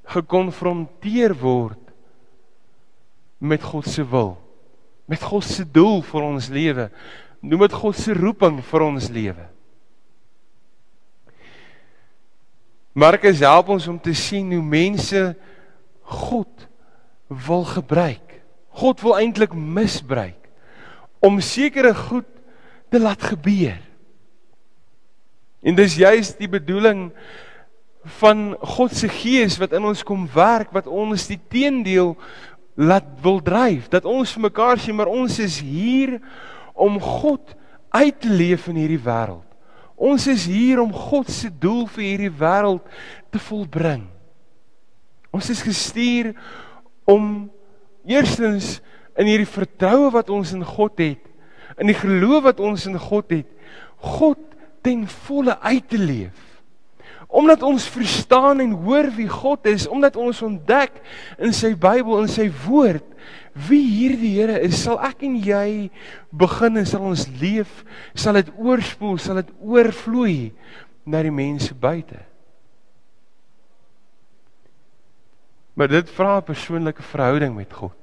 gekonfronteer 0.08 1.36
word 1.40 1.82
met 3.40 3.64
God 3.64 3.88
se 3.88 4.04
wil, 4.08 4.36
met 5.08 5.24
God 5.24 5.46
se 5.46 5.64
doel 5.64 6.02
vir 6.04 6.26
ons 6.26 6.50
lewe. 6.52 6.88
Noem 7.44 7.68
dit 7.68 7.76
God 7.80 8.00
se 8.00 8.16
roeping 8.18 8.60
vir 8.66 8.86
ons 8.88 9.10
lewe. 9.14 9.46
Markus 12.98 13.44
help 13.46 13.70
ons 13.76 13.86
om 13.92 14.00
te 14.02 14.16
sien 14.18 14.50
hoe 14.56 14.64
mense 14.64 15.22
God 16.18 16.68
wil 17.30 17.68
gebruik. 17.70 18.40
God 18.78 19.04
wil 19.06 19.20
eintlik 19.20 19.54
misbruik 19.54 20.48
om 21.22 21.40
sekere 21.42 21.94
goed 21.98 22.28
te 22.90 23.00
laat 23.02 23.22
gebeur. 23.22 23.78
En 25.68 25.76
dis 25.76 25.98
juis 26.00 26.32
die 26.40 26.48
bedoeling 26.48 27.10
van 28.22 28.54
God 28.78 28.94
se 28.96 29.10
gees 29.12 29.58
wat 29.60 29.74
in 29.76 29.84
ons 29.90 30.04
kom 30.08 30.24
werk 30.32 30.72
wat 30.76 30.88
ons 30.88 31.28
die 31.28 31.40
teendeel 31.52 32.14
laat 32.80 33.08
wil 33.24 33.42
dryf 33.44 33.90
dat 33.92 34.08
ons 34.08 34.32
vir 34.38 34.46
mekaar 34.48 34.80
sê 34.80 34.96
maar 34.96 35.12
ons 35.12 35.40
is 35.44 35.60
hier 35.60 36.16
om 36.78 36.96
God 37.02 37.52
uit 37.92 38.16
te 38.22 38.32
leef 38.32 38.68
in 38.72 38.80
hierdie 38.80 39.02
wêreld. 39.02 39.44
Ons 39.98 40.28
is 40.30 40.46
hier 40.46 40.80
om 40.80 40.94
God 40.94 41.30
se 41.34 41.50
doel 41.50 41.88
vir 41.90 42.04
hierdie 42.06 42.34
wêreld 42.40 42.86
te 43.34 43.42
volbring. 43.42 44.06
Ons 45.34 45.50
is 45.52 45.64
gestuur 45.66 46.32
om 47.10 47.48
eerstens 48.08 48.78
in 49.18 49.32
hierdie 49.32 49.50
vertroue 49.50 50.12
wat 50.14 50.30
ons 50.30 50.54
in 50.54 50.64
God 50.64 51.02
het, 51.02 51.24
in 51.82 51.90
die 51.90 51.98
geloof 51.98 52.46
wat 52.52 52.62
ons 52.64 52.86
in 52.88 52.96
God 53.02 53.34
het, 53.34 53.50
God 53.98 54.47
ten 54.88 55.04
volle 55.28 55.58
uit 55.60 55.90
te 55.90 56.00
leef. 56.00 56.44
Omdat 57.28 57.62
ons 57.68 57.90
verstaan 57.92 58.64
en 58.64 58.72
hoor 58.72 59.10
wie 59.18 59.28
God 59.28 59.66
is, 59.68 59.88
omdat 59.88 60.16
ons 60.16 60.40
ontdek 60.42 61.02
in 61.44 61.52
sy 61.56 61.74
Bybel 61.76 62.24
en 62.24 62.32
sy 62.32 62.48
woord 62.64 63.04
wie 63.68 63.84
hierdie 63.84 64.36
Here 64.38 64.62
is, 64.64 64.78
sal 64.86 65.00
ek 65.04 65.26
en 65.28 65.36
jy 65.44 65.90
begin 66.32 66.80
en 66.80 66.88
sal 66.88 67.04
ons 67.10 67.26
leef, 67.42 67.82
sal 68.16 68.40
dit 68.40 68.52
oorspoel, 68.56 69.18
sal 69.20 69.42
dit 69.42 69.52
oorvloei 69.60 70.54
na 71.10 71.24
die 71.26 71.34
mense 71.34 71.76
buite. 71.76 72.22
Maar 75.78 75.92
dit 75.92 76.10
vra 76.10 76.38
'n 76.38 76.48
persoonlike 76.48 77.04
verhouding 77.04 77.56
met 77.56 77.74
God. 77.74 77.98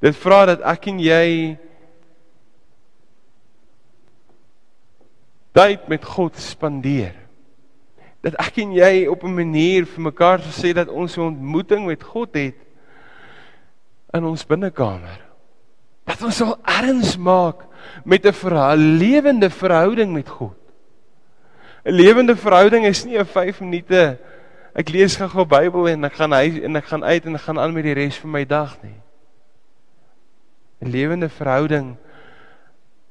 Dit 0.00 0.16
vra 0.16 0.44
dat 0.46 0.60
ek 0.60 0.86
en 0.86 0.98
jy 1.00 1.56
tyd 5.54 5.86
met 5.88 6.04
God 6.04 6.36
spandeer. 6.40 7.14
Dat 8.24 8.36
ek 8.40 8.58
en 8.64 8.72
jy 8.74 9.06
op 9.06 9.22
'n 9.24 9.34
manier 9.34 9.86
vir 9.86 10.02
mekaar 10.02 10.40
sê 10.40 10.74
dat 10.74 10.88
ons 10.88 11.16
'n 11.16 11.20
ontmoeting 11.20 11.86
met 11.86 12.02
God 12.02 12.34
het 12.34 12.58
in 14.12 14.24
ons 14.24 14.46
binnekamer. 14.46 15.20
Dat 16.04 16.22
ons 16.22 16.36
sal 16.36 16.58
erns 16.64 17.16
maak 17.16 17.64
met 18.04 18.26
'n 18.26 18.32
verha 18.32 18.74
lewende 18.74 19.50
verhouding 19.50 20.12
met 20.12 20.28
God. 20.28 20.56
'n 21.84 21.92
Lewende 21.92 22.36
verhouding 22.36 22.86
is 22.86 23.04
nie 23.04 23.18
'n 23.18 23.26
5 23.26 23.60
minute 23.60 24.18
ek 24.74 24.88
lees 24.88 25.16
gou-gou 25.16 25.44
Bybel 25.44 25.88
en 25.88 26.04
ek 26.04 26.16
gaan 26.18 26.32
huis 26.32 26.58
en 26.58 26.76
ek 26.76 26.84
gaan 26.84 27.04
uit 27.04 27.26
en 27.26 27.34
ek 27.34 27.40
gaan 27.46 27.58
aan 27.58 27.72
met 27.72 27.84
die 27.84 27.94
res 27.94 28.18
van 28.18 28.30
my 28.30 28.44
dag 28.44 28.82
nie. 28.82 29.00
'n 30.82 30.90
Lewende 30.90 31.28
verhouding 31.28 31.96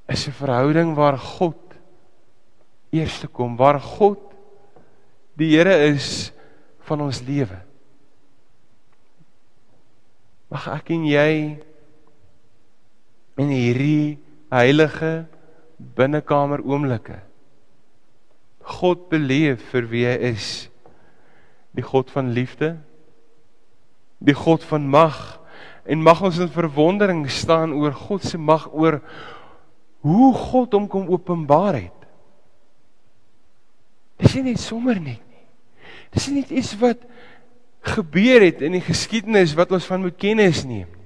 is 0.07 0.27
'n 0.27 0.31
verhouding 0.31 0.95
waar 0.95 1.17
God 1.17 1.62
eerste 2.93 3.27
kom, 3.27 3.57
waar 3.57 3.81
God 3.81 4.21
die 5.39 5.55
Here 5.55 5.73
is 5.89 6.31
van 6.85 7.01
ons 7.01 7.23
lewe. 7.25 7.57
Mag 10.53 10.67
ek 10.75 10.93
en 10.93 11.07
jy 11.09 11.29
in 13.41 13.50
hierdie 13.50 14.19
heilige 14.53 15.23
binnekamer 15.97 16.62
oomblikke 16.62 17.17
God 18.63 19.09
beleef 19.12 19.63
vir 19.73 19.88
wie 19.91 20.05
hy 20.07 20.15
is 20.33 20.50
die 21.75 21.85
God 21.85 22.12
van 22.13 22.31
liefde 22.35 22.75
die 24.23 24.38
God 24.38 24.63
van 24.69 24.85
mag 24.88 25.17
en 25.83 26.03
mag 26.05 26.21
ons 26.23 26.39
in 26.39 26.51
verwondering 26.53 27.25
staan 27.31 27.73
oor 27.75 27.95
God 28.05 28.23
se 28.23 28.39
mag 28.39 28.69
oor 28.71 29.01
hoe 30.05 30.31
God 30.38 30.77
hom 30.77 30.88
kom 30.91 31.09
openbaar 31.12 31.81
het 31.81 32.02
dis 34.24 34.39
nie 34.39 34.53
net 34.53 34.63
sommer 34.63 34.98
net 34.98 35.22
nie 35.22 35.46
dis 36.15 36.27
nie 36.30 36.42
net 36.42 36.51
iets 36.51 36.74
wat 36.82 37.06
gebeur 37.94 38.42
het 38.46 38.63
in 38.63 38.77
die 38.80 38.84
geskiedenis 38.84 39.56
wat 39.60 39.72
ons 39.75 39.88
van 39.89 40.06
moet 40.08 40.18
kennis 40.18 40.63
neem 40.63 40.88
nie 40.88 41.03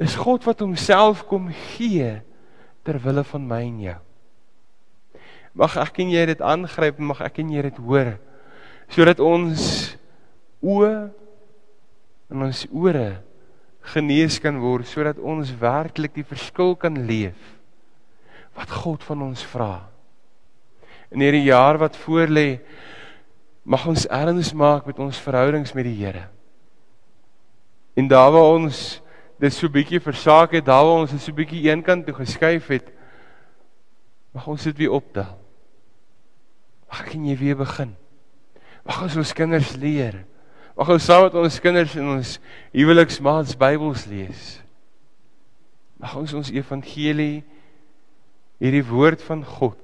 Dis 0.00 0.16
God 0.18 0.42
wat 0.46 0.62
homself 0.64 1.22
kom 1.30 1.50
gee 1.74 2.16
ter 2.84 2.98
wille 3.02 3.22
van 3.24 3.44
my 3.46 3.60
en 3.62 3.76
jou. 3.84 3.98
Mag 5.54 5.76
ek 5.78 6.00
en 6.02 6.10
jy 6.10 6.24
dit 6.32 6.40
aangryp, 6.42 6.98
mag 6.98 7.20
ek 7.22 7.38
en 7.44 7.52
jy 7.54 7.68
dit 7.70 7.82
hoor 7.86 8.16
sodat 8.90 9.20
ons 9.24 9.62
oë 10.60 10.90
en 12.34 12.42
ons 12.44 12.58
ore 12.68 13.06
genees 13.94 14.36
kan 14.42 14.58
word 14.60 14.84
sodat 14.86 15.16
ons 15.16 15.54
werklik 15.56 16.12
die 16.18 16.26
verskil 16.26 16.74
kan 16.76 16.98
leef 17.08 17.54
wat 18.58 18.74
God 18.82 19.06
van 19.06 19.24
ons 19.30 19.46
vra. 19.54 19.86
In 21.14 21.22
hierdie 21.22 21.46
jaar 21.46 21.78
wat 21.78 21.96
voorlê, 22.02 22.58
mag 23.62 23.86
ons 23.86 24.08
erns 24.10 24.50
maak 24.52 24.88
met 24.88 24.98
ons 24.98 25.20
verhoudings 25.22 25.72
met 25.76 25.86
die 25.86 25.96
Here. 26.00 26.26
En 27.94 28.08
daar 28.10 28.32
waar 28.34 28.56
ons 28.56 28.80
dit 29.38 29.54
so 29.54 29.70
bietjie 29.70 30.02
versaak 30.02 30.56
het, 30.58 30.66
daar 30.66 30.82
waar 30.82 31.04
ons 31.04 31.14
dit 31.14 31.22
so 31.22 31.34
bietjie 31.36 31.68
eenkant 31.68 32.06
toe 32.06 32.16
geskuif 32.18 32.66
het, 32.74 32.90
mag 34.34 34.48
ons 34.50 34.66
dit 34.66 34.82
weer 34.82 34.96
optel. 34.98 35.30
Mag 36.90 37.06
kan 37.06 37.26
jy 37.30 37.36
weer 37.38 37.58
begin? 37.58 37.94
Mag 38.84 39.00
ons 39.06 39.16
ons 39.22 39.34
kinders 39.38 39.76
leer. 39.78 40.24
Mag 40.74 40.90
ons 40.90 41.06
saam 41.06 41.28
met 41.28 41.38
ons 41.38 41.60
kinders 41.62 41.94
in 41.98 42.10
ons 42.16 42.34
huweliksmaats 42.74 43.54
Bybels 43.58 44.08
lees. 44.10 44.42
Mag 46.02 46.16
ons 46.18 46.34
ons 46.34 46.50
evangelie 46.50 47.44
hierdie 48.58 48.84
woord 48.86 49.22
van 49.22 49.46
God 49.46 49.83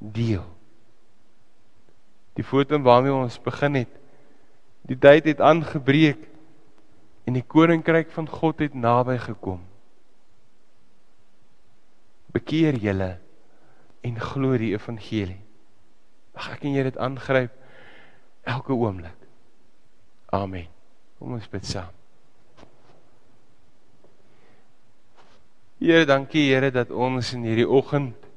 deel. 0.00 0.44
Die 2.34 2.44
foto 2.44 2.80
waarmee 2.80 3.12
ons 3.12 3.38
begin 3.42 3.74
het. 3.82 3.92
Die 4.88 4.96
tyd 4.98 5.28
het 5.28 5.40
aangebreek 5.44 6.22
en 7.28 7.36
die 7.36 7.44
koninkryk 7.44 8.10
van 8.16 8.28
God 8.28 8.64
het 8.64 8.74
naby 8.74 9.18
gekom. 9.20 9.60
Bekeer 12.32 12.78
julle 12.80 13.18
en 14.00 14.20
glo 14.20 14.56
die 14.58 14.72
evangelie. 14.72 15.40
Mag 16.34 16.52
ek 16.56 16.64
en 16.64 16.76
jy 16.78 16.84
dit 16.88 16.98
aangryp 16.98 17.52
elke 18.48 18.72
oomblik. 18.72 19.16
Amen. 20.32 20.70
Kom 21.18 21.36
ons 21.36 21.48
bid 21.52 21.66
saam. 21.68 21.92
Here, 25.80 26.06
dankie 26.08 26.46
Here 26.48 26.70
dat 26.72 26.90
ons 26.92 27.34
in 27.36 27.44
hierdie 27.44 27.68
oggend 27.68 28.29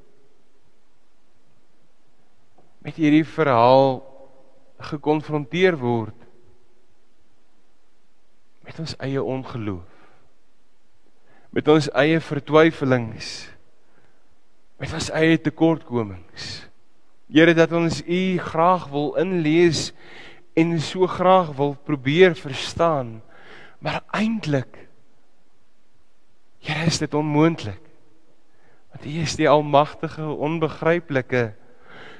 met 2.84 2.98
hierdie 3.00 3.24
verhaal 3.24 4.02
gekonfronteer 4.90 5.76
word 5.80 6.16
met 8.64 8.78
ons 8.80 8.94
eie 9.04 9.22
ongeloof 9.22 9.90
met 11.54 11.68
ons 11.70 11.88
eie 12.04 12.20
vertwyfelings 12.20 13.32
met 14.82 14.90
ons 14.90 15.06
eie 15.14 15.36
tekortkomings. 15.38 16.64
Here 17.30 17.54
dat 17.54 17.72
ons 17.72 18.00
u 18.02 18.22
graag 18.42 18.88
wil 18.90 19.14
inlees 19.22 19.92
en 20.58 20.74
so 20.82 21.06
graag 21.08 21.54
wil 21.56 21.76
probeer 21.86 22.34
verstaan 22.36 23.20
maar 23.78 24.02
eintlik 24.12 24.84
Here 26.64 26.86
is 26.88 26.98
dit 26.98 27.14
onmoontlik. 27.14 27.80
Want 28.90 29.04
u 29.04 29.20
is 29.20 29.36
die 29.36 29.48
almagtige 29.48 30.24
onbegryplike 30.24 31.52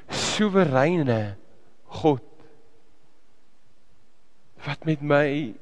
soewereine 0.09 1.37
God 2.01 2.23
wat 4.65 4.85
met 4.85 5.01
my 5.01 5.55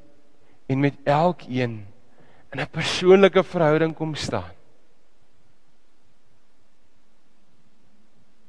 en 0.67 0.81
met 0.81 0.95
elkeen 1.05 1.87
in 2.53 2.61
'n 2.61 2.71
persoonlike 2.71 3.43
verhouding 3.43 3.95
kom 3.95 4.15
staan. 4.15 4.53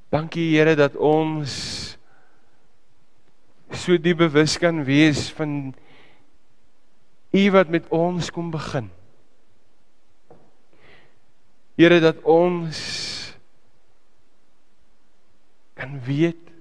Dankie 0.10 0.58
Here 0.58 0.76
dat 0.76 0.96
ons 0.96 1.98
so 3.72 3.98
diep 3.98 4.18
bewus 4.18 4.58
kan 4.58 4.84
wees 4.84 5.30
van 5.34 5.74
U 7.34 7.52
wat 7.52 7.68
met 7.68 7.88
ons 7.90 8.30
kom 8.32 8.52
begin. 8.54 8.92
Here 11.76 11.98
dat 12.00 12.22
ons 12.22 13.13
kan 15.74 16.00
weet 16.06 16.54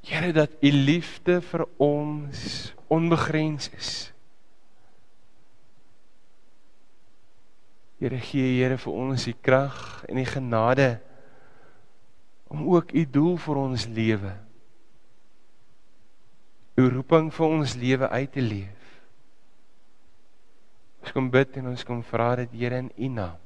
Here 0.00 0.32
dat 0.32 0.50
u 0.64 0.70
liefde 0.72 1.42
vir 1.44 1.66
ons 1.76 2.72
onbegrens 2.88 3.68
is. 3.76 3.90
Here 8.00 8.18
gee 8.18 8.56
Here 8.56 8.78
vir 8.80 8.96
ons 8.96 9.26
die 9.28 9.36
krag 9.36 9.76
en 10.08 10.18
die 10.18 10.26
genade 10.26 10.88
om 12.50 12.64
ook 12.72 12.94
u 12.96 13.04
doel 13.06 13.36
vir 13.44 13.60
ons 13.60 13.84
lewe. 13.86 14.32
U 16.80 16.88
roeping 16.96 17.28
vir 17.36 17.46
ons 17.60 17.76
lewe 17.76 18.08
uit 18.08 18.32
te 18.32 18.42
leef. 18.42 18.88
Ons 21.04 21.12
kom 21.12 21.30
bid 21.30 21.60
en 21.60 21.70
ons 21.74 21.86
kom 21.86 22.02
vra 22.08 22.32
dit 22.40 22.58
Here 22.64 22.80
in 22.80 22.90
u 22.96 23.12
naam. 23.20 23.38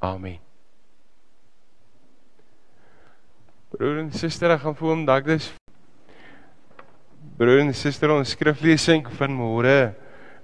Amen. 0.00 0.53
Broer 3.74 4.04
en 4.04 4.10
suster, 4.14 4.52
ek 4.54 4.60
gaan 4.62 4.74
vir 4.78 4.86
hom 4.86 5.00
Douglas. 5.02 5.48
Broer 7.34 7.64
en 7.64 7.72
suster, 7.74 8.12
ons 8.14 8.34
skriflesing 8.36 9.08
van 9.18 9.34
môre 9.34 9.74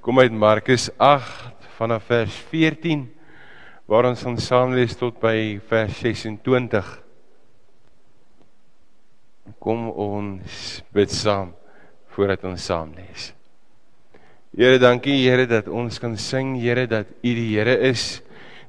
kom 0.03 0.19
uit 0.19 0.35
Markus 0.35 0.89
8 0.99 1.69
vanaf 1.77 2.09
vers 2.11 2.41
14 2.51 3.05
waar 3.87 4.09
ons 4.11 4.27
gaan 4.27 4.41
saam 4.43 4.75
lees 4.75 4.99
tot 4.99 5.23
by 5.23 5.61
vers 5.71 5.95
26. 6.03 6.91
Kom 9.63 9.87
ons 9.95 10.61
bid 10.91 11.15
saam 11.15 11.55
voordat 12.17 12.51
ons 12.51 12.67
saam 12.67 12.91
lees. 12.99 13.31
Here, 14.59 14.83
dankie 14.83 15.21
Here 15.23 15.47
dat 15.47 15.71
ons 15.71 16.03
kan 16.03 16.19
sing, 16.19 16.57
Here 16.59 16.89
dat 16.91 17.15
U 17.23 17.31
die 17.31 17.53
Here 17.55 17.79
is, 17.95 18.25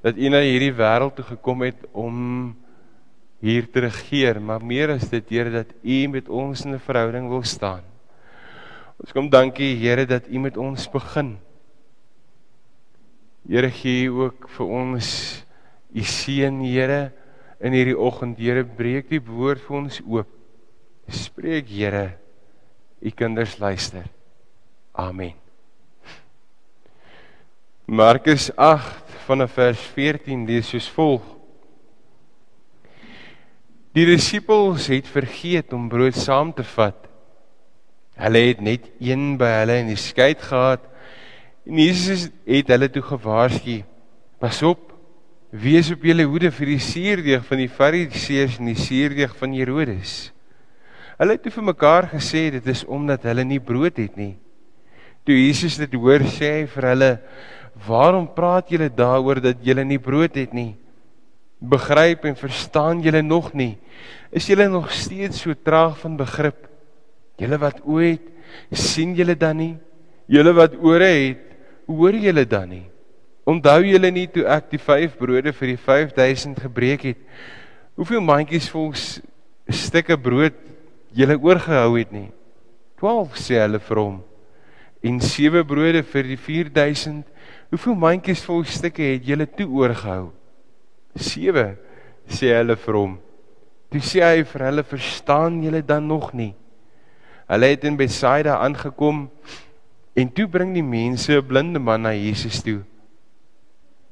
dat 0.06 0.22
U 0.22 0.30
na 0.30 0.46
hierdie 0.46 0.76
wêreld 0.78 1.18
toe 1.18 1.32
gekom 1.34 1.66
het 1.66 1.82
om 1.98 2.52
hier 3.42 3.66
te 3.72 3.82
regeer, 3.88 4.38
maar 4.42 4.62
meer 4.64 4.94
as 4.96 5.10
dit 5.10 5.34
Here 5.34 5.52
dat 5.52 5.74
U 5.82 6.08
met 6.14 6.30
ons 6.30 6.66
in 6.66 6.76
'n 6.76 6.80
verhouding 6.80 7.30
wil 7.30 7.44
staan. 7.44 7.84
Ons 9.02 9.12
kom 9.12 9.30
dankie 9.30 9.76
Here 9.76 10.06
dat 10.06 10.28
U 10.30 10.40
met 10.40 10.58
ons 10.58 10.88
begin. 10.88 11.40
Here 13.50 13.72
gee 13.72 14.12
ook 14.12 14.50
vir 14.50 14.68
ons 14.68 15.44
U 15.94 16.04
seën 16.04 16.62
Here 16.62 17.12
in 17.60 17.74
hierdie 17.74 17.98
oggend. 17.98 18.38
Here 18.38 18.64
breek 18.64 19.10
die 19.10 19.22
woord 19.22 19.60
vir 19.60 19.78
ons 19.78 20.02
oop. 20.06 20.30
Spreek 21.10 21.68
Here, 21.68 22.18
U 23.02 23.10
kinders 23.10 23.58
luister. 23.60 24.06
Amen. 24.94 25.34
Markus 27.86 28.52
8 28.56 29.10
vanaf 29.26 29.52
vers 29.58 29.80
14 29.96 30.46
lees 30.46 30.70
soos 30.70 30.88
volg: 30.96 31.41
Die 33.92 34.06
disippels 34.08 34.86
het 34.88 35.08
vergeet 35.12 35.74
om 35.76 35.90
brood 35.92 36.16
saam 36.16 36.54
te 36.56 36.64
vat. 36.64 36.96
Hulle 38.22 38.44
het 38.46 38.62
net 38.64 38.86
een 39.04 39.34
by 39.40 39.50
hulle 39.58 39.82
in 39.82 39.90
die 39.92 40.00
skei 40.00 40.32
gehad. 40.40 40.86
En 41.68 41.82
Jesus 41.82 42.30
het 42.48 42.72
hulle 42.72 42.88
toe 42.88 43.04
gewaarsku: 43.04 43.82
Pas 44.40 44.62
op, 44.64 44.94
wees 45.52 45.92
op 45.92 46.06
julle 46.08 46.24
hoede 46.24 46.54
vir 46.56 46.72
die 46.72 46.80
suurdeeg 46.80 47.44
van 47.50 47.60
die 47.60 47.72
Fariseërs 47.72 48.62
en 48.62 48.72
die 48.72 48.80
suurdeeg 48.80 49.36
van 49.36 49.58
Herodes. 49.60 50.32
Hulle 51.20 51.36
het 51.36 51.52
vir 51.52 51.68
mekaar 51.68 52.08
gesê 52.16 52.48
dit 52.56 52.72
is 52.72 52.86
omdat 52.88 53.28
hulle 53.28 53.44
nie 53.44 53.60
brood 53.60 54.00
het 54.00 54.16
nie. 54.16 54.38
Toe 55.28 55.36
Jesus 55.36 55.76
dit 55.78 56.00
hoor, 56.00 56.24
sê 56.32 56.62
hy 56.62 56.68
vir 56.72 56.88
hulle: 56.94 57.12
"Waarom 57.88 58.32
praat 58.32 58.72
julle 58.72 58.88
daaroor 58.88 59.44
dat 59.44 59.60
julle 59.60 59.84
nie 59.84 60.00
brood 60.00 60.40
het 60.40 60.56
nie? 60.56 60.78
Begryp 61.62 62.26
en 62.26 62.36
verstaan 62.36 63.04
julle 63.06 63.22
nog 63.22 63.52
nie? 63.54 63.78
Is 64.34 64.48
julle 64.50 64.68
nog 64.70 64.90
steeds 64.92 65.44
so 65.44 65.54
traag 65.54 66.00
van 66.02 66.18
begrip? 66.18 66.66
Julle 67.38 67.58
wat 67.62 67.82
oë 67.86 68.08
het, 68.16 68.28
sien 68.74 69.14
julle 69.18 69.36
dan 69.38 69.60
nie? 69.62 69.76
Julle 70.32 70.54
wat 70.58 70.74
ore 70.82 71.10
het, 71.10 71.44
hoor 71.86 72.18
julle 72.18 72.46
dan 72.48 72.70
nie? 72.70 72.86
Onthou 73.46 73.82
julle 73.84 74.12
nie 74.14 74.28
toe 74.32 74.46
ek 74.50 74.70
die 74.72 74.80
5 74.82 75.18
brode 75.20 75.54
vir 75.54 75.74
die 75.74 75.80
5000 75.82 76.62
gebreek 76.66 77.06
het? 77.10 77.22
Hoeveel 78.00 78.22
mandjies 78.24 78.70
vol 78.72 78.94
stukke 78.96 80.18
brood 80.18 80.58
julle 81.14 81.38
oorgehou 81.38 81.98
het 81.98 82.14
nie. 82.16 82.30
12 83.02 83.40
sê 83.42 83.58
hulle 83.62 83.82
vir 83.82 84.02
hom. 84.02 84.20
En 85.02 85.18
7 85.22 85.66
brode 85.68 86.04
vir 86.14 86.30
die 86.30 86.38
4000. 86.38 87.26
Hoeveel 87.74 87.98
mandjies 87.98 88.46
vol 88.46 88.64
stukke 88.66 89.14
het 89.14 89.26
julle 89.28 89.50
toe 89.50 89.68
oorgehou? 89.68 90.30
7 91.16 91.78
sê 92.28 92.54
hulle 92.56 92.76
vir 92.76 92.98
hom. 92.98 93.18
Toe 93.92 94.02
sê 94.02 94.22
hy 94.24 94.44
vir 94.44 94.66
hulle: 94.68 94.84
"Verstaan 94.84 95.62
julle 95.64 95.82
dan 95.82 96.08
nog 96.08 96.34
nie?" 96.34 96.54
Hulle 97.52 97.68
het 97.68 97.84
in 97.84 97.98
Betsaida 97.98 98.58
aangekom 98.64 99.30
en 100.16 100.30
toe 100.32 100.48
bring 100.48 100.74
die 100.74 100.84
mense 100.84 101.36
'n 101.36 101.48
blinde 101.48 101.80
man 101.80 102.02
na 102.02 102.14
Jesus 102.14 102.64
toe 102.64 102.84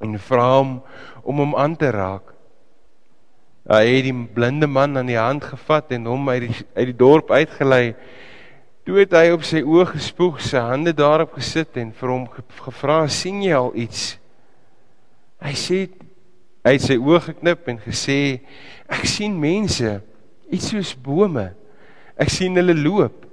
en 0.00 0.18
vra 0.18 0.48
hom 0.58 0.80
om 1.22 1.36
hom 1.42 1.54
aan 1.56 1.76
te 1.76 1.90
raak. 1.92 2.32
Hy 3.68 3.84
het 3.86 4.06
die 4.08 4.16
blinde 4.34 4.66
man 4.66 4.96
aan 4.96 5.10
die 5.10 5.18
hand 5.20 5.44
gevat 5.44 5.92
en 5.92 6.08
hom 6.08 6.28
uit 6.28 6.48
die 6.48 6.54
uit 6.74 6.86
die 6.90 6.96
dorp 6.96 7.30
uitgelei. 7.30 7.94
Toe 8.84 8.96
het 9.02 9.12
hy 9.12 9.28
op 9.34 9.44
sy 9.44 9.60
oë 9.60 9.90
gespoeg, 9.92 10.40
sy 10.40 10.62
hande 10.64 10.94
daarop 10.96 11.36
gesit 11.36 11.76
en 11.78 11.92
vir 11.92 12.08
hom 12.08 12.24
gevra: 12.64 13.06
"Sien 13.08 13.42
jy 13.44 13.52
al 13.54 13.72
iets?" 13.76 14.16
Hy 15.40 15.52
sê 15.56 15.88
hy 16.64 16.74
het 16.76 16.84
sy 16.84 16.96
oë 17.00 17.20
geknip 17.30 17.68
en 17.68 17.78
gesê: 17.80 18.40
"Ek 18.88 19.06
sien 19.08 19.38
mense, 19.40 20.00
iets 20.50 20.70
soos 20.70 20.94
bome. 20.94 21.52
Ek 22.16 22.30
sien 22.30 22.56
hulle 22.56 22.74
loop." 22.74 23.26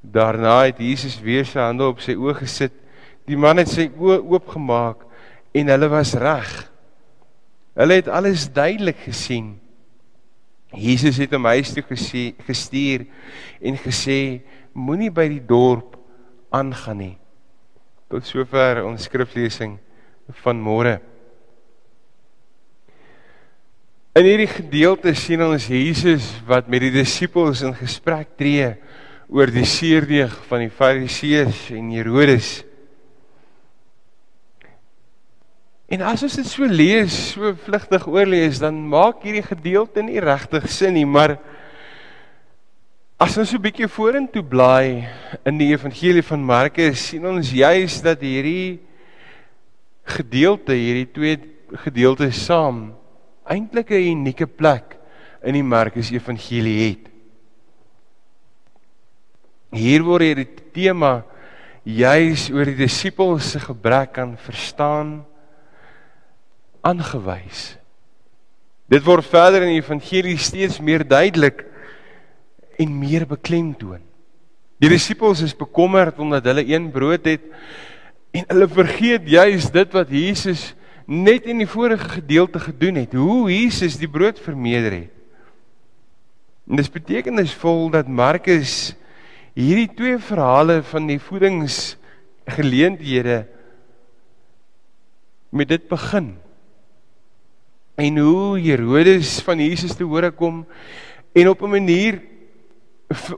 Daarna 0.00 0.64
het 0.64 0.78
Jesus 0.78 1.20
weer 1.20 1.44
sy 1.44 1.60
hande 1.60 1.84
op 1.84 2.00
sy 2.00 2.14
oë 2.16 2.38
gesit. 2.40 2.72
Die 3.28 3.36
man 3.36 3.60
het 3.60 3.68
sy 3.68 3.90
oë 3.92 4.22
oopgemaak 4.24 5.04
en 5.52 5.68
hulle 5.68 5.88
was 5.92 6.14
reg. 6.14 6.48
Hulle 7.76 8.00
het 8.00 8.08
alles 8.08 8.48
duidelik 8.52 9.04
gesien. 9.04 9.58
Jesus 10.72 11.18
het 11.18 11.32
hom 11.34 11.48
huis 11.50 11.72
toe 11.74 11.82
gesê, 11.82 12.30
gestuur 12.46 13.06
en 13.60 13.78
gesê 13.82 14.40
moenie 14.72 15.10
by 15.10 15.26
die 15.28 15.42
dorp 15.42 15.96
aangaan 16.54 17.00
nie. 17.02 17.16
Tot 18.10 18.26
sover 18.26 18.84
ons 18.86 19.06
skriflesing 19.06 19.76
van 20.42 20.62
môre. 20.62 20.98
In 24.10 24.26
hierdie 24.26 24.48
gedeelte 24.50 25.12
sien 25.14 25.38
ons 25.44 25.68
Jesus 25.70 26.32
wat 26.48 26.66
met 26.66 26.82
die 26.82 26.90
disippels 26.90 27.60
in 27.62 27.76
gesprek 27.78 28.32
tree 28.34 28.72
oor 29.30 29.52
die 29.54 29.62
seerdeeg 29.62 30.32
van 30.48 30.64
die 30.64 30.72
Fariseërs 30.74 31.68
en 31.76 31.92
Herodes. 31.94 32.48
En 35.94 36.02
as 36.10 36.26
ons 36.26 36.40
dit 36.40 36.50
so 36.50 36.66
lees, 36.66 37.14
so 37.36 37.54
vlugtig 37.62 38.10
oorlees, 38.10 38.58
dan 38.58 38.82
maak 38.90 39.22
hierdie 39.22 39.46
gedeelte 39.46 40.02
nie 40.02 40.18
regtig 40.18 40.66
sin 40.74 40.98
nie, 40.98 41.06
maar 41.06 41.38
as 43.14 43.38
ons 43.38 43.46
so 43.46 43.62
'n 43.62 43.62
bietjie 43.62 43.86
vorentoe 43.86 44.42
blaai 44.42 45.06
in 45.46 45.58
die 45.58 45.70
evangelie 45.70 46.26
van 46.26 46.42
Markus, 46.42 46.98
sien 46.98 47.26
ons 47.26 47.54
juis 47.54 48.02
dat 48.02 48.18
hierdie 48.18 48.80
gedeelte, 50.02 50.74
hierdie 50.74 51.12
twee 51.14 51.38
gedeeltes 51.86 52.46
saam 52.46 52.98
eintlik 53.50 53.90
'n 53.90 54.06
unieke 54.14 54.46
plek 54.46 54.96
in 55.42 55.54
die 55.54 55.66
Markus 55.66 56.10
evangelie 56.10 56.78
het. 56.88 57.04
Hier 59.74 60.02
word 60.02 60.22
hierdie 60.22 60.48
tema 60.74 61.24
juis 61.84 62.50
oor 62.50 62.64
die 62.64 62.78
disippels 62.78 63.52
se 63.52 63.60
gebrek 63.62 64.18
aan 64.18 64.36
verstaan 64.36 65.24
aangewys. 66.82 67.76
Dit 68.90 69.04
word 69.06 69.26
verder 69.26 69.62
in 69.66 69.74
die 69.74 69.82
evangelie 69.82 70.36
steeds 70.38 70.80
meer 70.80 71.04
duidelik 71.06 71.64
en 72.78 72.98
meer 72.98 73.26
beklemtoon. 73.26 74.02
Die 74.80 74.88
disippels 74.88 75.42
is 75.44 75.54
bekommerd 75.56 76.18
omdat 76.18 76.44
hulle 76.44 76.64
een 76.66 76.90
brood 76.90 77.24
het 77.28 77.44
en 78.32 78.46
hulle 78.48 78.68
vergeet 78.68 79.26
juis 79.28 79.70
dit 79.70 79.92
wat 79.92 80.10
Jesus 80.10 80.70
net 81.10 81.42
in 81.50 81.58
die 81.58 81.66
vorige 81.66 82.06
gedeelte 82.08 82.60
gedoen 82.62 82.94
het, 83.02 83.12
hoe 83.18 83.50
Jesus 83.50 83.98
die 83.98 84.08
brood 84.08 84.38
vermeerder 84.38 84.92
het. 84.92 85.10
En 86.70 86.78
dis 86.78 86.92
betekenisvol 86.92 87.90
dat 87.90 88.06
Markus 88.06 88.94
hierdie 89.58 89.90
twee 89.90 90.22
verhale 90.22 90.86
van 90.86 91.10
die 91.10 91.18
voedingsgeleenthede 91.18 93.42
met 95.50 95.68
dit 95.68 95.88
begin 95.90 96.38
en 98.00 98.16
hoe 98.22 98.56
Herodes 98.62 99.42
van 99.44 99.58
Jesus 99.58 99.92
te 99.98 100.06
hore 100.06 100.30
kom 100.30 100.62
en 101.34 101.48
op 101.48 101.62
'n 101.62 101.70
manier 101.70 102.22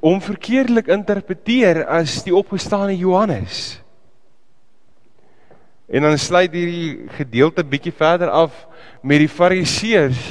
hom 0.01 0.21
verkeerdelik 0.21 0.87
interpreteer 0.87 1.87
as 1.87 2.23
die 2.23 2.35
opgestane 2.35 2.97
Johannes. 2.97 3.82
En 5.93 6.07
dan 6.07 6.17
sluit 6.19 6.55
hierdie 6.57 7.09
gedeelte 7.19 7.65
bietjie 7.69 7.93
verder 7.93 8.33
af 8.33 8.55
met 9.05 9.21
die 9.21 9.29
Fariseërs 9.29 10.23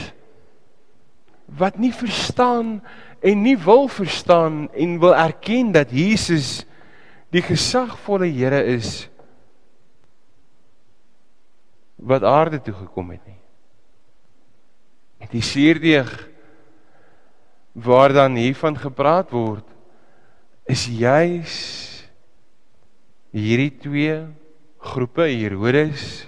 wat 1.45 1.77
nie 1.77 1.91
verstaan 1.93 2.79
en 3.21 3.41
nie 3.43 3.57
wil 3.59 3.85
verstaan 3.91 4.65
en 4.73 4.97
wil 5.03 5.13
erken 5.13 5.69
dat 5.75 5.91
Jesus 5.93 6.63
die 7.29 7.43
gesagvolle 7.45 8.31
Here 8.31 8.63
is 8.73 9.05
wat 12.01 12.25
aarde 12.25 12.57
toe 12.61 12.73
gekom 12.73 13.11
het 13.13 13.21
nie. 13.27 13.37
Die 15.31 15.45
suurdeeg 15.45 16.09
waar 17.77 18.11
dan 18.11 18.35
hiervan 18.35 18.75
gepraat 18.75 19.29
word 19.31 19.67
is 20.67 20.87
juis 20.89 21.53
hierdie 23.31 23.71
twee 23.79 24.17
groepe 24.81 25.27
Herodes 25.29 26.25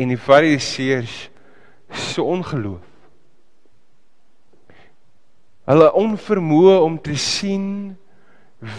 en 0.00 0.12
die 0.12 0.20
Fariseërs 0.20 1.16
se 1.90 2.22
ongeloof. 2.22 2.84
Hulle 5.70 5.88
onvermoë 5.98 6.78
om 6.82 6.96
te 7.02 7.16
sien 7.20 7.66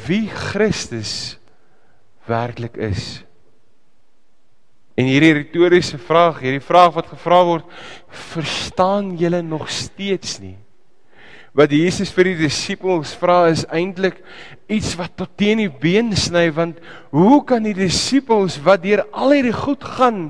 wie 0.05 0.25
Christus 0.29 1.37
werklik 2.27 2.77
is. 2.77 3.21
En 4.99 5.07
hierdie 5.07 5.33
retoriese 5.39 5.97
vraag, 6.01 6.41
hierdie 6.43 6.63
vraag 6.63 6.93
wat 6.97 7.07
gevra 7.13 7.39
word, 7.47 7.69
verstaan 8.33 9.15
julle 9.17 9.41
nog 9.41 9.69
steeds 9.71 10.39
nie? 10.43 10.57
Wat 11.51 11.71
Jesus 11.75 12.13
vir 12.15 12.29
die 12.31 12.37
disippels 12.45 13.11
vra 13.19 13.49
is 13.51 13.65
eintlik 13.67 14.21
iets 14.71 14.93
wat 14.99 15.17
tot 15.19 15.33
teen 15.35 15.59
die 15.59 15.71
been 15.81 16.13
sny 16.15 16.45
want 16.55 16.79
hoe 17.11 17.41
kan 17.47 17.65
die 17.67 17.75
disippels 17.75 18.55
wat 18.63 18.85
deur 18.85 19.03
al 19.11 19.35
hierdie 19.35 19.55
goed 19.55 19.83
gaan 19.97 20.29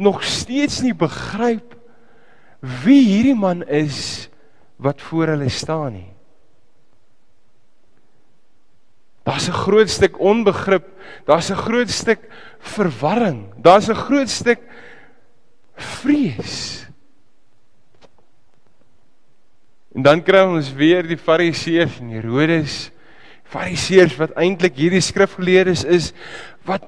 nog 0.00 0.22
steeds 0.24 0.80
nie 0.80 0.94
begryp 0.96 1.76
wie 2.84 3.02
hierdie 3.04 3.36
man 3.36 3.60
is 3.68 4.30
wat 4.80 5.02
voor 5.10 5.34
hulle 5.34 5.50
staan 5.52 5.92
nie? 5.98 6.08
Daar's 9.28 9.48
'n 9.48 9.54
groot 9.54 9.90
stuk 9.90 10.18
onbegrip, 10.18 10.88
daar's 11.26 11.50
'n 11.50 11.56
groot 11.56 11.90
stuk 11.90 12.20
verwarring, 12.58 13.52
daar's 13.56 13.88
'n 13.88 13.94
groot 13.94 14.28
stuk 14.28 14.60
vrees. 15.76 16.86
En 19.92 20.02
dan 20.02 20.22
kry 20.24 20.40
ons 20.48 20.72
weer 20.72 21.04
die 21.04 21.20
Fariseërs 21.20 22.00
en 22.00 22.12
Herodes, 22.14 22.90
Fariseërs 23.52 24.16
wat 24.16 24.32
eintlik 24.40 24.78
hierdie 24.80 25.02
skrifgeleerdes 25.04 25.84
is 25.84 26.12
wat 26.64 26.86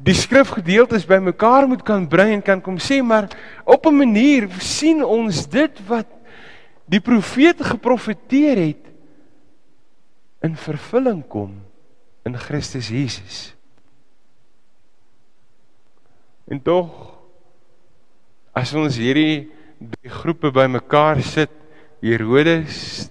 die 0.00 0.16
skrifgedeeltes 0.16 1.04
bymekaar 1.06 1.68
moet 1.70 1.84
kan 1.86 2.08
bring 2.10 2.32
en 2.34 2.42
kan 2.42 2.62
kom 2.64 2.80
sê 2.82 2.98
maar 3.04 3.28
op 3.64 3.86
'n 3.86 3.96
manier 3.96 4.48
sien 4.58 5.04
ons 5.04 5.46
dit 5.46 5.80
wat 5.86 6.08
die 6.90 7.00
profete 7.00 7.64
geprofeteer 7.64 8.56
het 8.56 8.84
in 10.42 10.56
vervulling 10.56 11.22
kom 11.28 11.60
in 12.24 12.36
Christus 12.36 12.88
Jesus. 12.88 13.54
En 16.48 16.60
tog 16.62 16.90
as 18.52 18.74
ons 18.74 18.96
hierdie 18.96 19.50
drie 19.78 20.10
groepe 20.10 20.50
bymekaar 20.50 21.22
sit, 21.22 21.59
Herodes, 22.00 23.10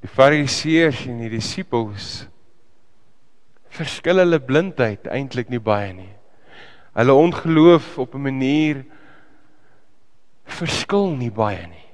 die 0.00 0.08
Fariseërs 0.08 1.04
en 1.08 1.20
die 1.24 1.32
disippels 1.32 2.24
verskil 3.74 4.20
hulle 4.22 4.38
blindheid 4.38 5.08
eintlik 5.10 5.50
nie 5.50 5.62
baie 5.62 5.92
nie. 5.96 6.12
Hulle 6.94 7.14
ongeloof 7.18 7.98
op 7.98 8.14
'n 8.14 8.22
manier 8.22 8.84
verskil 10.46 11.16
nie 11.16 11.30
baie 11.30 11.66
nie. 11.66 11.88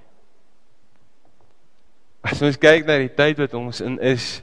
As 2.22 2.42
ons 2.42 2.58
kyk 2.60 2.84
na 2.86 2.98
die 2.98 3.14
tyd 3.14 3.38
wat 3.38 3.54
ons 3.54 3.80
in 3.80 3.98
is, 3.98 4.42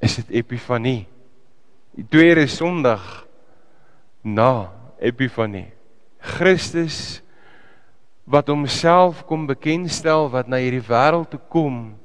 is 0.00 0.16
dit 0.16 0.30
Epifanie. 0.42 1.06
Die 1.94 2.06
tweede 2.10 2.46
Sondag 2.46 3.26
na 4.22 4.72
Epifanie. 4.98 5.70
Christus 6.18 7.22
wat 8.28 8.50
homself 8.52 9.24
kom 9.26 9.46
bekendstel 9.48 10.28
wat 10.30 10.48
na 10.48 10.60
hierdie 10.60 10.84
wêreld 10.84 11.30
toe 11.32 11.40
kom 11.48 11.96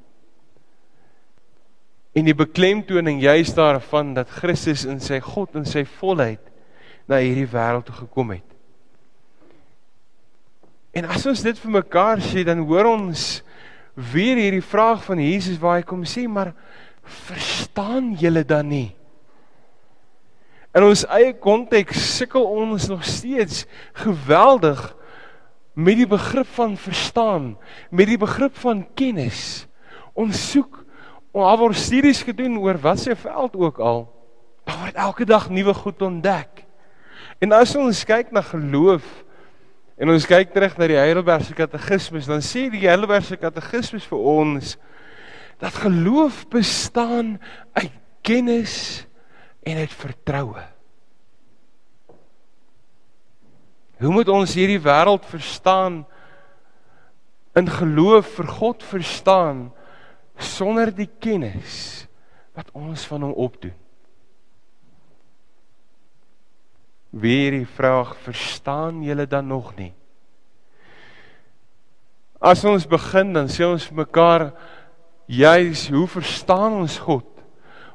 En 2.14 2.28
die 2.30 2.38
beklemtoning 2.38 3.22
juis 3.22 3.54
daarvan 3.58 4.14
dat 4.14 4.30
Christus 4.30 4.86
in 4.86 5.00
sy 5.02 5.18
God 5.24 5.56
en 5.58 5.66
sy 5.66 5.82
volheid 5.98 6.42
na 7.10 7.18
hierdie 7.18 7.50
wêreld 7.50 7.88
toe 7.90 7.96
gekom 8.04 8.36
het. 8.36 8.46
En 10.94 11.10
as 11.10 11.26
ons 11.26 11.42
dit 11.42 11.58
vir 11.58 11.74
mekaar 11.74 12.22
sê, 12.22 12.44
dan 12.46 12.62
hoor 12.70 12.92
ons 12.92 13.42
weer 14.14 14.38
hierdie 14.38 14.66
vraag 14.66 15.02
van 15.08 15.22
Jesus 15.22 15.58
waar 15.62 15.80
hy 15.80 15.88
kom 15.90 16.04
sê, 16.06 16.28
maar 16.30 16.54
verstaan 17.26 18.14
julle 18.22 18.46
dan 18.46 18.70
nie? 18.70 18.92
In 20.74 20.86
ons 20.86 21.04
eie 21.18 21.34
konteks 21.34 22.06
sukkel 22.20 22.46
ons 22.46 22.86
nog 22.94 23.02
steeds 23.10 23.66
geweldig 24.06 24.86
met 25.74 25.98
die 25.98 26.08
begrip 26.08 26.48
van 26.54 26.78
verstaan, 26.78 27.54
met 27.90 28.08
die 28.08 28.20
begrip 28.22 28.58
van 28.62 28.86
kennis. 28.94 29.66
Ons 30.14 30.52
soek 30.52 30.84
Daar 31.34 31.58
word 31.58 31.78
studies 31.82 32.22
gedoen 32.22 32.60
oor 32.62 32.78
wat 32.78 33.00
se 33.02 33.16
veld 33.18 33.56
ook 33.58 33.80
al. 33.82 34.06
Daar 34.70 34.78
word 34.84 34.96
elke 34.96 35.26
dag 35.26 35.50
nuwe 35.50 35.74
goed 35.74 36.02
ontdek. 36.06 36.62
En 37.42 37.52
as 37.58 37.74
ons 37.76 38.04
kyk 38.06 38.30
na 38.32 38.44
geloof 38.46 39.06
en 39.98 40.14
ons 40.14 40.28
kyk 40.30 40.54
terug 40.54 40.78
na 40.78 40.90
die 40.90 41.00
Heidelbergse 41.00 41.56
Katekismes, 41.58 42.30
dan 42.30 42.46
sê 42.46 42.68
die 42.70 42.86
Heidelbergse 42.86 43.38
Katekismes 43.42 44.06
vir 44.10 44.22
ons 44.22 44.76
dat 45.62 45.74
geloof 45.82 46.44
bestaan 46.54 47.38
uit 47.74 47.94
kennis 48.22 49.08
en 49.66 49.82
uit 49.82 49.94
vertroue. 49.96 50.62
Hoe 54.02 54.12
moet 54.12 54.30
ons 54.30 54.54
hierdie 54.58 54.82
wêreld 54.82 55.26
verstaan 55.26 56.04
in 57.54 57.70
geloof 57.70 58.36
vir 58.40 58.48
God 58.48 58.84
verstaan? 58.84 59.72
sonder 60.38 60.92
die 60.94 61.10
kennis 61.20 62.06
wat 62.54 62.70
ons 62.78 63.06
van 63.10 63.28
hom 63.28 63.34
opdoen. 63.38 63.76
Weer 67.14 67.54
die 67.54 67.70
vraag, 67.70 68.16
verstaan 68.26 69.04
julle 69.06 69.28
dan 69.30 69.46
nog 69.48 69.74
nie? 69.78 69.92
As 72.44 72.64
ons 72.68 72.88
begin 72.90 73.36
dan 73.38 73.48
sê 73.52 73.68
ons 73.68 73.86
mekaar 73.94 74.50
juis 75.30 75.86
hoe 75.94 76.08
verstaan 76.10 76.82
ons 76.82 76.98
God? 77.06 77.28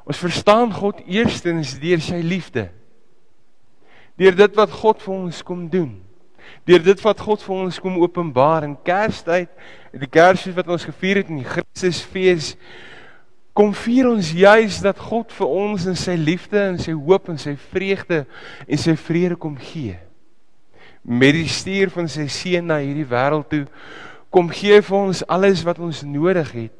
Ons 0.09 0.21
verstaan 0.23 0.71
God 0.73 1.03
eerstens 1.05 1.75
deur 1.83 2.01
sy 2.01 2.23
liefde. 2.25 2.69
Deur 4.19 4.35
dit 4.35 4.55
wat 4.59 4.71
God 4.81 5.01
vir 5.01 5.15
ons 5.15 5.43
kom 5.47 5.65
doen. 5.71 5.93
Deur 6.67 6.83
dit 6.83 7.01
wat 7.05 7.21
God 7.23 7.43
vir 7.45 7.55
ons 7.55 7.79
kom 7.79 7.99
openbaar 8.01 8.65
in 8.67 8.75
Kerstyd 8.83 9.51
die 9.95 10.09
Kersfees 10.09 10.57
wat 10.57 10.69
ons 10.69 10.85
gevier 10.85 11.21
het 11.21 11.31
in 11.31 11.41
die 11.41 11.47
Christusfees 11.47 12.53
kom 13.57 13.73
vier 13.75 14.07
ons 14.07 14.29
juis 14.31 14.77
dat 14.83 14.99
God 15.01 15.33
vir 15.35 15.49
ons 15.49 15.87
in 15.89 15.97
sy 15.99 16.15
liefde 16.19 16.59
en 16.61 16.77
sy 16.79 16.93
hoop 16.95 17.31
en 17.31 17.39
sy 17.41 17.55
vreugde 17.71 18.21
en 18.67 18.79
sy 18.79 18.95
vrede 18.95 19.35
kom 19.39 19.57
gee. 19.59 19.97
Met 21.03 21.35
die 21.35 21.49
stuur 21.49 21.91
van 21.91 22.07
sy 22.11 22.27
seun 22.31 22.69
na 22.69 22.79
hierdie 22.83 23.07
wêreld 23.09 23.49
toe 23.51 23.65
kom 24.31 24.51
gee 24.53 24.79
vir 24.85 24.99
ons 24.99 25.25
alles 25.27 25.65
wat 25.67 25.81
ons 25.83 26.03
nodig 26.05 26.53
het 26.55 26.75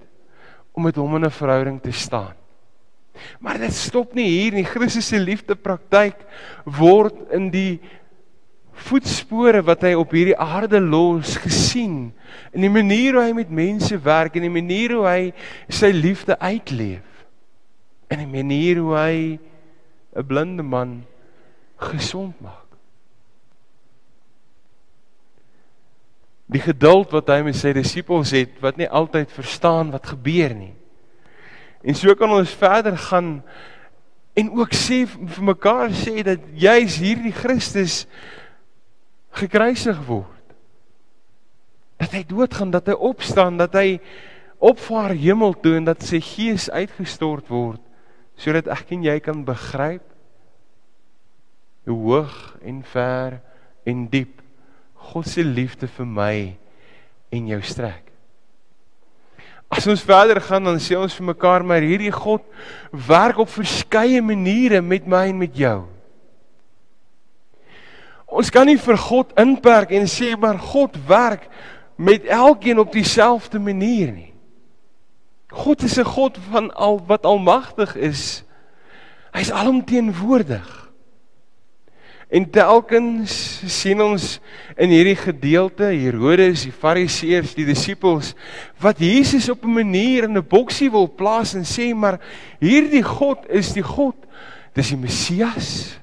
om 0.78 0.86
met 0.88 1.00
hom 1.02 1.16
in 1.18 1.26
'n 1.26 1.34
verhouding 1.34 1.82
te 1.82 1.92
staan. 1.92 2.39
Maar 3.40 3.58
dit 3.58 3.74
stop 3.74 4.14
nie 4.18 4.28
hier 4.28 4.58
nie. 4.58 4.66
Christus 4.68 5.08
se 5.08 5.20
liefde 5.20 5.56
praktyk 5.56 6.22
word 6.66 7.34
in 7.36 7.50
die 7.54 7.80
voetspore 8.88 9.62
wat 9.68 9.84
hy 9.88 9.94
op 10.00 10.14
hierdie 10.16 10.38
aarde 10.40 10.80
los 10.82 11.36
gesien 11.44 12.10
in 12.56 12.64
die 12.64 12.72
manier 12.72 13.18
hoe 13.18 13.26
hy 13.28 13.36
met 13.38 13.52
mense 13.52 13.98
werk 14.06 14.38
en 14.38 14.46
die 14.48 14.54
manier 14.54 14.96
hoe 14.96 15.06
hy 15.08 15.22
sy 15.82 15.92
liefde 15.96 16.38
uitleef 16.40 17.26
en 18.10 18.24
die 18.24 18.32
manier 18.32 18.82
hoe 18.82 18.96
hy 18.96 19.16
'n 20.16 20.28
blinde 20.28 20.64
man 20.64 21.04
gesond 21.92 22.40
maak 22.42 22.68
die 26.50 26.64
geduld 26.64 27.12
wat 27.14 27.30
hy 27.30 27.42
met 27.46 27.56
sy 27.56 27.74
disippels 27.74 28.32
het 28.34 28.58
wat 28.64 28.78
nie 28.78 28.90
altyd 28.90 29.32
verstaan 29.32 29.92
wat 29.94 30.08
gebeur 30.16 30.56
nie 30.56 30.74
en 31.84 31.96
so 31.96 32.16
kan 32.16 32.32
ons 32.36 32.56
verder 32.60 32.98
gaan 32.98 33.40
en 34.40 34.52
ook 34.56 34.74
sê 34.76 35.04
vir 35.08 35.44
mekaar 35.44 35.94
sê 35.96 36.24
dat 36.24 36.44
jy's 36.56 37.00
hierdie 37.02 37.34
Christus 37.36 38.06
gekruisig 39.36 40.00
word. 40.08 40.36
Dat 42.00 42.14
hy 42.16 42.24
doodgaan, 42.28 42.72
dat 42.72 42.88
hy 42.88 42.96
opstaan, 42.96 43.58
dat 43.60 43.76
hy 43.76 44.00
opvaar 44.60 45.12
hemel 45.16 45.56
toe 45.60 45.76
en 45.80 45.88
dat 45.88 46.04
sy 46.04 46.20
gees 46.24 46.68
uitgestort 46.72 47.48
word 47.52 47.84
sodat 48.40 48.70
ek 48.72 48.94
en 48.96 49.04
jy 49.04 49.18
kan 49.24 49.42
begryp 49.48 50.04
hoe 51.90 51.96
hoog 51.96 52.36
en 52.64 52.84
ver 52.88 53.40
en 53.88 54.06
diep 54.12 54.40
God 55.10 55.28
se 55.28 55.44
liefde 55.44 55.88
vir 55.92 56.08
my 56.08 56.36
en 57.36 57.48
jou 57.50 57.60
strek. 57.66 58.09
As 59.70 59.86
ons 59.88 60.02
verder 60.02 60.42
gaan 60.42 60.66
dan 60.66 60.80
sê 60.82 60.98
ons 60.98 61.14
vir 61.14 61.28
mekaar 61.30 61.64
maar 61.64 61.86
hierdie 61.86 62.12
God 62.12 62.42
werk 62.92 63.38
op 63.38 63.52
verskeie 63.54 64.22
maniere 64.22 64.82
met 64.82 65.06
my 65.08 65.28
en 65.30 65.38
met 65.38 65.56
jou. 65.56 65.84
Ons 68.30 68.50
kan 68.54 68.66
nie 68.70 68.78
vir 68.78 68.98
God 68.98 69.34
inperk 69.42 69.94
en 69.98 70.10
sê 70.10 70.36
maar 70.38 70.58
God 70.62 70.98
werk 71.10 71.46
met 71.98 72.26
elkeen 72.26 72.80
op 72.82 72.92
dieselfde 72.94 73.60
manier 73.60 74.12
nie. 74.14 74.34
God 75.50 75.84
is 75.84 75.98
'n 75.98 76.06
God 76.06 76.38
van 76.52 76.74
al 76.74 77.02
wat 77.06 77.26
almagtig 77.26 77.96
is. 77.96 78.44
Hy's 79.34 79.52
alomteenwoordig. 79.52 80.89
En 82.30 82.46
telkens 82.54 83.34
sien 83.66 84.02
ons 84.06 84.36
in 84.78 84.92
hierdie 84.94 85.18
gedeelte 85.18 85.88
Herodes, 85.90 86.68
die 86.68 86.74
Fariseërs, 86.74 87.56
die 87.58 87.66
disippels 87.66 88.36
wat 88.82 89.02
Jesus 89.02 89.50
op 89.50 89.66
'n 89.66 89.74
manier 89.82 90.24
in 90.30 90.38
'n 90.38 90.48
boksie 90.48 90.92
wil 90.92 91.08
plaas 91.10 91.56
en 91.56 91.66
sê 91.66 91.96
maar 91.96 92.20
hierdie 92.60 93.04
God 93.04 93.50
is 93.50 93.74
die 93.74 93.84
God, 93.84 94.16
dis 94.74 94.90
die 94.90 94.98
Messias. 94.98 95.98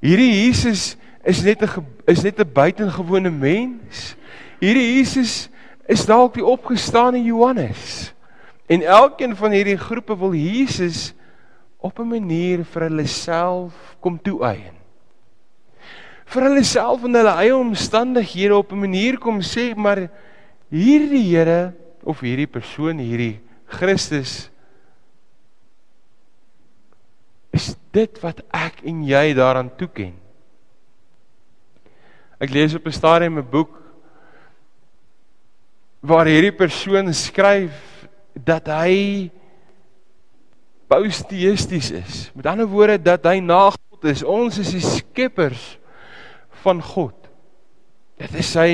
Hierdie 0.00 0.44
Jesus 0.44 0.96
is 1.24 1.42
net 1.42 1.62
'n 1.62 1.84
is 2.06 2.22
net 2.22 2.40
'n 2.40 2.52
buitengewone 2.52 3.30
mens. 3.30 4.16
Hierdie 4.58 4.96
Jesus 4.96 5.50
is 5.86 6.06
dalk 6.06 6.34
die 6.34 6.44
opgestane 6.44 7.22
Johannes. 7.22 8.14
En 8.66 8.82
elkeen 8.82 9.36
van 9.36 9.50
hierdie 9.50 9.76
groepe 9.76 10.16
wil 10.18 10.34
Jesus 10.34 11.12
op 11.78 11.98
'n 11.98 12.08
manier 12.08 12.64
vir 12.64 12.82
hulle 12.82 13.06
self 13.06 13.96
kom 14.00 14.18
toeëien. 14.22 14.75
Vir 16.26 16.48
hulle 16.48 16.64
self 16.66 17.04
en 17.06 17.14
hulle 17.14 17.34
eie 17.42 17.54
omstandighede 17.56 18.56
op 18.56 18.72
'n 18.72 18.82
manier 18.82 19.18
kom 19.18 19.40
sê 19.40 19.74
maar 19.76 20.08
hierdie 20.70 21.22
Here 21.30 21.74
of 22.02 22.20
hierdie 22.20 22.50
persoon 22.50 22.98
hierdie 22.98 23.40
Christus 23.66 24.50
is 27.56 27.76
dit 27.92 28.20
wat 28.22 28.42
ek 28.52 28.82
en 28.84 29.02
jy 29.06 29.32
daaraan 29.34 29.70
toeken. 29.78 30.12
Ek 32.38 32.52
lees 32.52 32.74
op 32.74 32.86
'n 32.86 32.92
stadium 32.92 33.38
'n 33.38 33.50
boek 33.50 33.72
waar 36.00 36.26
hierdie 36.26 36.52
persoon 36.52 37.12
skryf 37.14 37.74
dat 38.34 38.66
hy 38.68 39.30
posteïsties 40.86 41.90
is. 41.90 42.30
Met 42.34 42.46
ander 42.46 42.68
woorde 42.68 42.98
dat 43.02 43.24
hy 43.24 43.40
na 43.40 43.70
God 43.70 44.04
is. 44.04 44.22
Ons 44.22 44.58
is 44.58 44.70
die 44.70 44.84
skeppers 44.84 45.78
van 46.66 46.82
God. 46.82 47.14
Dit 48.18 48.34
is 48.40 48.50
sy 48.56 48.70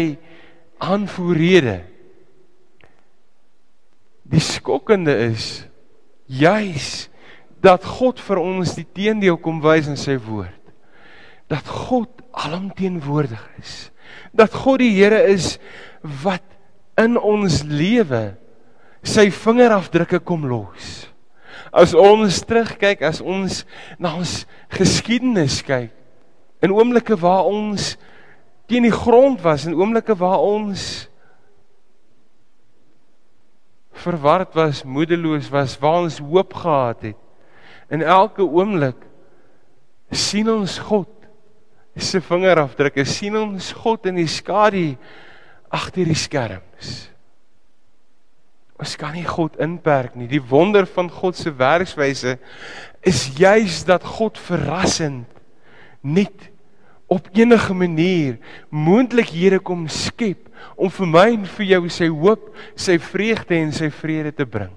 aanvoerrede. 0.83 1.83
Die 4.33 4.43
skokkende 4.43 5.15
is 5.29 5.67
juis 6.31 7.09
dat 7.63 7.85
God 7.87 8.21
vir 8.23 8.41
ons 8.43 8.75
die 8.79 8.87
teendeel 8.87 9.37
kom 9.43 9.61
wys 9.63 9.91
in 9.91 9.99
sy 10.01 10.17
woord. 10.23 10.59
Dat 11.53 11.69
God 11.69 12.23
alomteenwoordig 12.33 13.43
is. 13.61 13.91
Dat 14.33 14.55
God 14.57 14.81
die 14.83 14.95
Here 14.97 15.21
is 15.29 15.59
wat 16.25 16.45
in 16.99 17.19
ons 17.19 17.61
lewe 17.67 18.33
sy 19.05 19.29
vingerafdrukke 19.35 20.23
kom 20.25 20.47
los. 20.49 21.09
As 21.73 21.95
ons 21.97 22.41
terugkyk, 22.47 23.03
as 23.05 23.21
ons 23.21 23.63
na 24.01 24.15
ons 24.19 24.43
geskiedenis 24.73 25.61
kyk, 25.67 25.93
in 26.63 26.75
oomblikke 26.75 27.17
waar 27.19 27.49
ons 27.51 27.97
teen 28.71 28.87
die 28.87 28.95
grond 28.95 29.43
was, 29.43 29.67
in 29.67 29.77
oomblikke 29.77 30.15
waar 30.19 30.41
ons 30.41 31.09
verward 34.03 34.55
was, 34.57 34.83
moedeloos 34.87 35.51
was, 35.53 35.77
waar 35.83 36.07
ons 36.07 36.21
hoop 36.23 36.55
gehad 36.55 37.09
het. 37.11 37.19
In 37.93 38.03
elke 38.03 38.45
oomblik 38.47 38.99
sien 40.13 40.49
ons 40.53 40.79
God 40.89 41.11
se 41.97 42.23
vingerafdrukke, 42.25 43.05
sien 43.05 43.37
ons 43.37 43.73
God 43.83 44.09
in 44.09 44.23
die 44.23 44.31
skadu 44.31 44.95
agter 45.73 46.09
die 46.09 46.17
skerms. 46.17 46.93
Ons 48.83 48.97
kan 48.99 49.13
nie 49.15 49.27
God 49.29 49.59
inperk 49.63 50.17
nie. 50.19 50.27
Die 50.31 50.43
wonder 50.43 50.89
van 50.91 51.11
God 51.13 51.37
se 51.39 51.53
werkswyse 51.55 52.39
is 53.07 53.27
juis 53.37 53.83
dat 53.87 54.05
God 54.17 54.41
verrassend 54.41 55.29
net 56.03 56.52
op 57.13 57.29
enige 57.37 57.75
manier 57.75 58.39
moontlikhede 58.69 59.59
kom 59.61 59.85
skep 59.89 60.49
om 60.77 60.91
vir 60.91 61.09
my 61.11 61.27
en 61.35 61.49
vir 61.57 61.67
jou 61.75 61.83
sy 61.93 62.09
hoop, 62.09 62.47
sy 62.79 62.97
vreugde 63.03 63.59
en 63.59 63.73
sy 63.75 63.91
vrede 63.93 64.33
te 64.33 64.47
bring. 64.49 64.73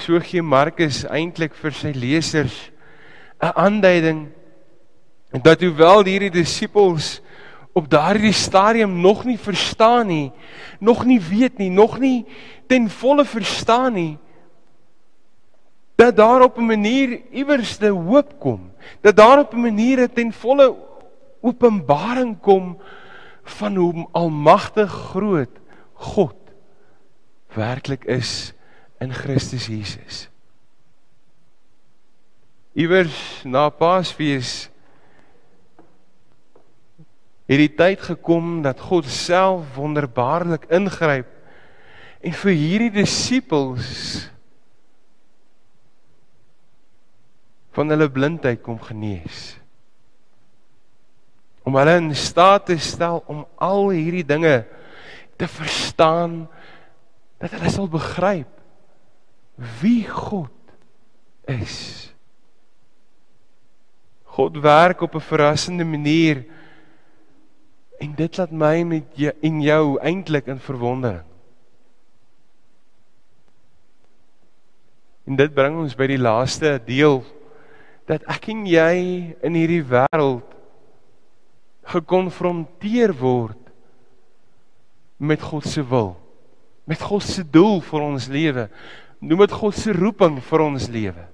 So 0.00 0.18
gee 0.20 0.42
Markus 0.42 1.04
eintlik 1.06 1.54
vir 1.54 1.76
sy 1.76 1.92
lesers 1.94 2.56
'n 3.40 3.52
aanduiding 3.54 4.26
dat 5.42 5.62
hoewel 5.62 6.04
hierdie 6.04 6.30
disippels 6.30 7.20
op 7.74 7.90
daardie 7.90 8.32
stadium 8.32 9.00
nog 9.00 9.24
nie 9.24 9.38
verstaan 9.38 10.06
nie, 10.06 10.32
nog 10.80 11.04
nie 11.04 11.20
weet 11.20 11.58
nie, 11.58 11.70
nog 11.70 11.98
nie 11.98 12.26
ten 12.66 12.90
volle 12.90 13.24
verstaan 13.24 13.92
nie, 13.92 14.18
dat 15.94 16.16
daar 16.16 16.42
op 16.42 16.58
'n 16.58 16.66
manier 16.66 17.20
iewers 17.30 17.76
te 17.76 17.88
hoop 17.88 18.38
kom, 18.38 18.72
dat 19.00 19.16
daar 19.16 19.38
op 19.38 19.54
'n 19.54 19.60
manier 19.60 20.12
ten 20.12 20.32
volle 20.32 20.76
openbaring 21.40 22.40
kom 22.40 22.78
van 23.42 23.76
hoe 23.76 24.08
almagtig 24.12 24.90
groot 24.90 25.60
God 25.92 26.36
werklik 27.54 28.04
is 28.04 28.52
in 28.98 29.12
Christus 29.12 29.66
Jesus. 29.66 30.28
Iewers 32.72 33.42
na 33.44 33.68
Paasfees 33.68 34.70
het 37.46 37.60
die 37.60 37.74
tyd 37.76 38.00
gekom 38.00 38.62
dat 38.64 38.80
God 38.80 39.06
self 39.06 39.76
wonderbaarlik 39.76 40.64
ingryp 40.72 41.28
en 42.24 42.32
vir 42.32 42.56
hierdie 42.56 42.90
disippels 42.90 44.30
van 47.74 47.90
hulle 47.90 48.08
blindheid 48.10 48.62
kom 48.62 48.78
genees. 48.82 49.56
Om 51.64 51.76
hulle 51.80 51.96
in 51.98 52.12
staat 52.18 52.68
te 52.70 52.76
stel 52.78 53.22
om 53.30 53.44
al 53.56 53.88
hierdie 53.90 54.26
dinge 54.26 54.62
te 55.40 55.48
verstaan 55.50 56.44
dat 57.42 57.54
hulle 57.56 57.72
sal 57.72 57.90
begryp 57.90 58.50
wie 59.80 60.02
God 60.08 60.52
is. 61.50 62.10
God 64.34 64.58
werk 64.62 65.00
op 65.00 65.14
'n 65.14 65.20
verrassende 65.20 65.84
manier 65.84 66.44
en 67.98 68.14
dit 68.14 68.36
laat 68.36 68.50
my 68.50 68.82
met 68.82 69.06
jou 69.14 69.32
en 69.40 69.60
jou 69.62 69.98
eintlik 70.00 70.46
in 70.46 70.58
verwondering. 70.58 71.24
En 75.24 75.36
dit 75.36 75.54
bring 75.54 75.78
ons 75.78 75.94
by 75.96 76.06
die 76.06 76.20
laaste 76.20 76.80
deel 76.84 77.22
dat 78.08 78.24
ek 78.30 78.50
en 78.52 78.64
jy 78.68 78.96
in 79.44 79.56
hierdie 79.56 79.84
wêreld 79.88 80.50
gekonfronteer 81.94 83.12
word 83.16 83.60
met 85.20 85.40
God 85.40 85.66
se 85.68 85.84
wil, 85.84 86.14
met 86.88 87.00
God 87.00 87.24
se 87.24 87.44
doel 87.44 87.80
vir 87.84 88.04
ons 88.04 88.28
lewe, 88.32 88.66
noem 89.24 89.44
dit 89.46 89.56
God 89.56 89.76
se 89.78 89.94
roeping 89.94 90.40
vir 90.44 90.64
ons 90.64 90.88
lewe. 90.92 91.24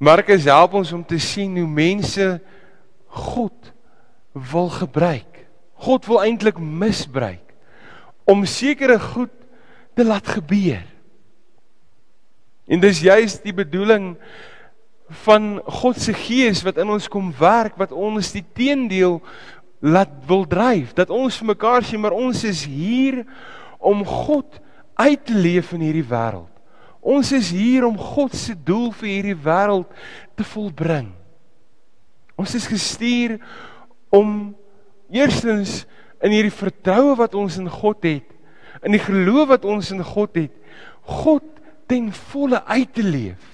Markus 0.00 0.46
help 0.48 0.78
ons 0.80 0.94
om 0.96 1.02
te 1.04 1.18
sien 1.20 1.58
hoe 1.60 1.68
mense 1.68 2.26
God 3.20 3.72
wil 4.32 4.70
gebruik. 4.72 5.42
God 5.80 6.06
wil 6.08 6.22
eintlik 6.24 6.56
misbruik 6.60 7.44
om 8.28 8.46
sekere 8.48 8.96
goed 9.00 9.32
te 9.96 10.04
laat 10.06 10.28
gebeur. 10.38 10.84
En 12.70 12.82
dis 12.82 13.02
juist 13.02 13.42
die 13.42 13.54
bedoeling 13.54 14.12
van 15.24 15.56
God 15.66 15.98
se 15.98 16.14
gees 16.14 16.62
wat 16.62 16.78
in 16.78 16.90
ons 16.94 17.08
kom 17.10 17.32
werk 17.38 17.74
wat 17.80 17.90
ons 17.90 18.30
die 18.30 18.44
teendeel 18.54 19.18
laat 19.82 20.12
wil 20.28 20.44
dryf 20.46 20.92
dat 20.94 21.10
ons 21.10 21.40
vir 21.40 21.50
mekaar 21.50 21.82
sê 21.86 21.98
maar 21.98 22.14
ons 22.14 22.44
is 22.46 22.62
hier 22.68 23.24
om 23.80 24.04
God 24.06 24.60
uit 25.00 25.22
te 25.26 25.34
leef 25.34 25.72
in 25.74 25.82
hierdie 25.82 26.06
wêreld. 26.06 26.48
Ons 27.00 27.32
is 27.32 27.48
hier 27.56 27.86
om 27.88 27.96
God 27.96 28.36
se 28.36 28.54
doel 28.54 28.90
vir 29.00 29.08
hierdie 29.08 29.38
wêreld 29.40 29.88
te 30.36 30.44
volbring. 30.44 31.08
Ons 32.36 32.54
is 32.58 32.68
gestuur 32.68 33.38
om 34.12 34.52
eerstens 35.10 35.86
in 36.20 36.36
hierdie 36.36 36.54
vertroue 36.54 37.16
wat 37.18 37.34
ons 37.34 37.56
in 37.58 37.70
God 37.72 38.04
het, 38.04 38.28
in 38.84 38.94
die 38.94 39.02
geloof 39.02 39.56
wat 39.56 39.64
ons 39.68 39.90
in 39.94 40.04
God 40.04 40.36
het, 40.36 40.52
God 41.24 41.49
ten 41.90 42.12
volle 42.30 42.62
uit 42.64 42.92
te 42.94 43.02
leef. 43.02 43.48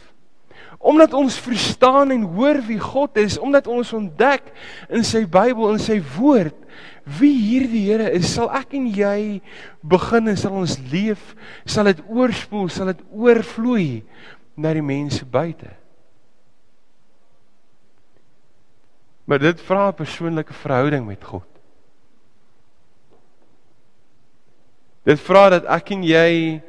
Omdat 0.78 1.16
ons 1.16 1.38
verstaan 1.40 2.12
en 2.12 2.26
hoor 2.36 2.60
wie 2.68 2.78
God 2.80 3.16
is, 3.18 3.38
omdat 3.40 3.66
ons 3.66 3.94
ontdek 3.96 4.52
in 4.92 5.04
sy 5.06 5.24
Bybel 5.24 5.72
en 5.72 5.80
sy 5.82 5.98
woord 6.18 6.58
wie 7.18 7.32
hierdie 7.38 7.84
Here 7.86 8.10
is, 8.12 8.28
sal 8.34 8.50
ek 8.54 8.74
en 8.76 8.88
jy 8.92 9.40
begin 9.86 10.28
en 10.30 10.38
sal 10.38 10.58
ons 10.58 10.76
leef, 10.90 11.32
sal 11.64 11.88
dit 11.90 12.02
oorspoel, 12.10 12.68
sal 12.70 12.90
dit 12.92 13.02
oorvloei 13.14 14.02
na 14.58 14.72
die 14.74 14.84
mense 14.84 15.24
buite. 15.24 15.70
Maar 19.26 19.42
dit 19.42 19.60
vra 19.60 19.88
'n 19.88 19.94
persoonlike 19.94 20.54
verhouding 20.54 21.06
met 21.06 21.24
God. 21.24 21.46
Dit 25.06 25.20
vra 25.20 25.50
dat 25.50 25.64
ek 25.64 25.90
en 25.90 26.02
jy 26.02 26.62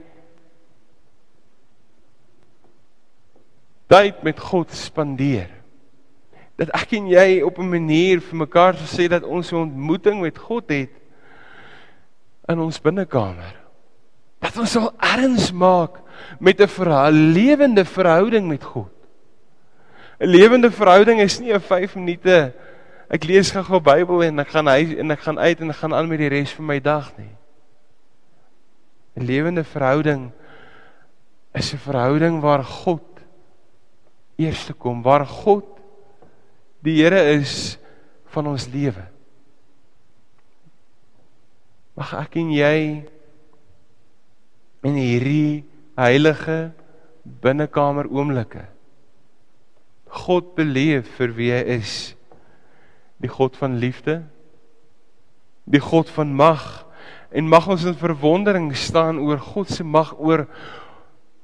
tyd 3.87 4.23
met 4.23 4.39
God 4.39 4.71
spandeer. 4.71 5.49
Dat 6.57 6.71
ek 6.75 6.95
en 6.97 7.07
jy 7.07 7.41
op 7.45 7.59
'n 7.59 7.69
manier 7.69 8.21
vir 8.21 8.37
mekaar 8.37 8.75
sou 8.75 8.87
sê 8.87 9.07
dat 9.09 9.23
ons 9.23 9.51
'n 9.51 9.55
ontmoeting 9.55 10.21
met 10.21 10.37
God 10.37 10.69
het 10.69 10.91
in 12.47 12.59
ons 12.59 12.81
binnekamer. 12.81 13.55
Dat 14.39 14.57
ons 14.57 14.71
sal 14.71 14.93
erns 14.99 15.51
maak 15.51 16.01
met 16.39 16.59
'n 16.59 17.33
lewende 17.33 17.85
verhouding 17.85 18.47
met 18.47 18.63
God. 18.63 18.91
'n 20.19 20.27
Lewende 20.27 20.71
verhouding 20.71 21.21
is 21.21 21.39
nie 21.39 21.53
'n 21.53 21.59
5 21.59 21.95
minute 21.95 22.53
ek 23.09 23.23
lees 23.23 23.51
gou-gou 23.51 23.79
Bybel 23.79 24.23
en 24.23 24.39
ek 24.39 24.49
gaan 24.49 24.67
huis 24.67 24.95
en 24.97 25.11
ek 25.11 25.19
gaan 25.19 25.39
uit 25.39 25.61
en 25.61 25.69
ek 25.69 25.75
gaan 25.75 25.93
aan 25.93 26.07
met 26.07 26.19
die 26.19 26.29
res 26.29 26.51
van 26.53 26.65
my 26.65 26.79
dag 26.79 27.13
nie. 27.17 27.35
'n 29.15 29.25
Lewende 29.25 29.63
verhouding 29.63 30.31
is 31.53 31.73
'n 31.73 31.77
verhouding 31.77 32.41
waar 32.41 32.63
God 32.63 33.16
eers 34.37 34.65
te 34.67 34.73
kom 34.73 35.01
waar 35.05 35.25
God 35.25 35.65
die 36.85 36.99
Here 37.01 37.19
is 37.33 37.75
van 38.31 38.47
ons 38.53 38.67
lewe. 38.71 39.03
Mag 41.97 42.13
ek 42.21 42.37
en 42.39 42.53
jy 42.53 42.77
in 44.85 44.97
hierdie 45.01 45.63
heilige 45.97 46.57
binnekamer 47.41 48.07
oomblikke 48.13 48.67
God 50.07 50.53
beleef 50.55 51.09
vir 51.17 51.33
wie 51.35 51.51
hy 51.51 51.63
is. 51.79 51.93
Die 53.19 53.31
God 53.31 53.57
van 53.59 53.77
liefde, 53.81 54.21
die 55.65 55.81
God 55.83 56.09
van 56.13 56.31
mag 56.37 56.85
en 57.35 57.49
mag 57.49 57.67
ons 57.67 57.83
in 57.89 57.97
verwondering 57.97 58.69
staan 58.77 59.19
oor 59.19 59.41
God 59.41 59.71
se 59.73 59.83
mag 59.83 60.13
oor 60.15 60.45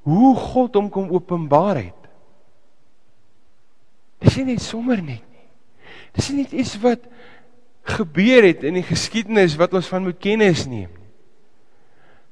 hoe 0.07 0.31
God 0.39 0.79
hom 0.79 0.89
kom 0.93 1.11
openbaar 1.11 1.81
het. 1.81 2.02
Dis 4.23 4.39
nie 4.39 4.53
net 4.53 4.63
sommer 4.63 5.01
net 5.03 5.23
nie. 5.23 5.47
Dis 6.15 6.29
nie 6.31 6.43
net 6.43 6.53
iets 6.55 6.77
wat 6.83 7.05
gebeur 7.97 8.45
het 8.47 8.63
in 8.63 8.77
die 8.79 8.85
geskiedenis 8.87 9.57
wat 9.59 9.73
ons 9.75 9.89
van 9.91 10.05
moet 10.05 10.19
kennis 10.21 10.63
neem 10.65 10.91
nie. 10.91 11.09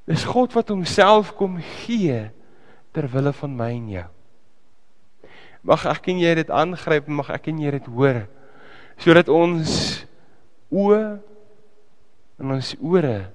Dis 0.09 0.23
God 0.27 0.55
wat 0.57 0.71
homself 0.73 1.33
kom 1.37 1.59
gee 1.83 2.23
ter 2.91 3.07
wille 3.11 3.33
van 3.37 3.53
my 3.55 3.69
en 3.75 3.89
jou. 3.93 4.07
Mag 5.67 5.85
ek 5.91 6.09
en 6.11 6.21
jy 6.23 6.31
dit 6.41 6.49
aangryp, 6.51 7.11
mag 7.11 7.29
ek 7.35 7.51
en 7.51 7.59
jy 7.61 7.75
dit 7.77 7.91
hoor 7.93 8.23
sodat 9.01 9.29
ons 9.33 9.71
oë 10.69 11.03
en 12.41 12.51
ons 12.53 12.67
ore 12.85 13.31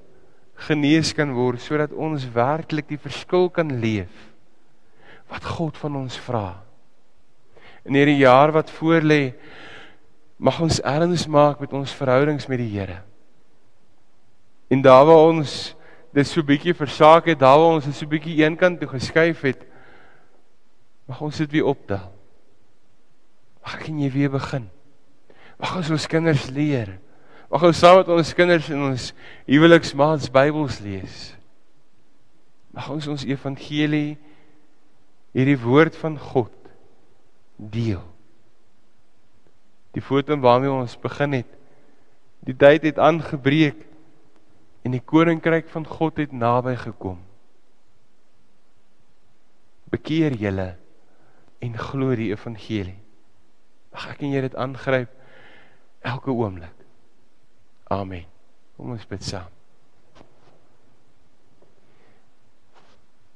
genees 0.67 1.11
kan 1.17 1.33
word 1.35 1.63
sodat 1.63 1.95
ons 1.95 2.27
werklik 2.35 2.87
die 2.91 3.01
verskil 3.01 3.49
kan 3.51 3.73
leef 3.83 4.13
wat 5.33 5.47
God 5.57 5.79
van 5.81 5.99
ons 6.05 6.19
vra. 6.23 6.66
In 7.87 7.95
hierdie 7.95 8.21
jaar 8.21 8.53
wat 8.55 8.73
voorlê, 8.79 9.37
mag 10.37 10.59
ons 10.61 10.81
erns 10.83 11.27
maak 11.31 11.63
met 11.63 11.73
ons 11.73 11.95
verhoudings 11.97 12.49
met 12.51 12.61
die 12.61 12.73
Here. 12.75 13.01
En 14.69 14.83
daar 14.83 15.07
waar 15.07 15.31
ons 15.31 15.55
dit 16.17 16.27
so 16.27 16.43
bietjie 16.43 16.75
versaak 16.75 17.31
het, 17.31 17.39
daar 17.41 17.59
waar 17.61 17.79
ons 17.79 17.87
dit 17.87 17.95
so 17.95 18.09
bietjie 18.11 18.41
eenkant 18.43 18.81
toe 18.81 18.91
geskuif 18.91 19.45
het, 19.47 19.63
mag 21.07 21.23
ons 21.23 21.39
dit 21.39 21.53
weer 21.55 21.71
optel. 21.71 22.11
Mag 23.63 23.79
ek 23.79 23.91
en 23.93 24.03
jy 24.03 24.13
weer 24.15 24.33
begin. 24.35 24.67
Mag 25.63 25.79
ons 25.79 25.93
ons 25.95 26.11
kinders 26.11 26.49
leer 26.51 26.97
Mag 27.51 27.63
ons 27.63 27.79
saam 27.79 28.01
met 28.01 28.09
ons 28.11 28.35
kinders 28.35 28.69
in 28.75 28.81
ons 28.89 29.11
huweliksmaats 29.47 30.31
Bybels 30.35 30.81
lees. 30.83 31.31
Mag 32.75 32.89
ons 32.91 33.07
ons 33.13 33.27
evangelie 33.27 34.17
hierdie 35.37 35.59
woord 35.61 35.95
van 36.01 36.17
God 36.19 36.56
deel. 37.57 38.03
Die 39.97 40.05
foto 40.05 40.37
waarmee 40.41 40.71
ons 40.71 40.97
begin 41.01 41.33
het. 41.41 41.49
Die 42.45 42.57
tyd 42.57 42.85
het 42.85 42.99
aangebreek 43.01 43.81
en 44.85 44.95
die 44.95 45.03
koninkryk 45.03 45.71
van 45.73 45.87
God 45.89 46.21
het 46.21 46.33
naby 46.33 46.77
gekom. 46.79 47.19
Bekeer 49.91 50.37
julle 50.37 50.75
en 51.65 51.79
glo 51.79 52.15
die 52.15 52.31
evangelie. 52.35 52.99
Mag 53.95 54.11
ek 54.13 54.23
en 54.23 54.35
jy 54.37 54.45
dit 54.45 54.57
aangryp 54.61 55.13
elke 56.07 56.31
oomblik. 56.31 56.75
Amen. 57.91 58.27
Kom 58.77 58.93
ons 58.93 59.09
bid 59.09 59.25
saam. 59.25 59.49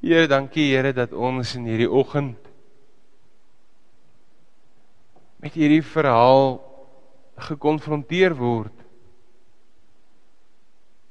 Here, 0.01 0.29
dankie 0.29 0.69
Here 0.71 0.93
dat 0.97 1.13
ons 1.13 1.55
in 1.57 1.67
hierdie 1.69 1.91
oggend 1.91 2.50
met 5.41 5.57
hierdie 5.57 5.83
verhaal 5.85 6.59
gekonfronteer 7.41 8.35
word 8.37 8.77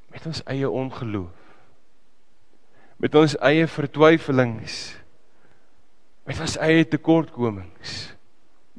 met 0.09 0.25
ons 0.25 0.41
eie 0.49 0.65
ongeloof. 0.65 1.35
Met 2.99 3.13
ons 3.15 3.35
eie 3.45 3.67
vertwyfelings. 3.69 4.77
Met 6.25 6.41
ons 6.41 6.55
eie 6.65 6.81
tekortkomings. 6.89 7.99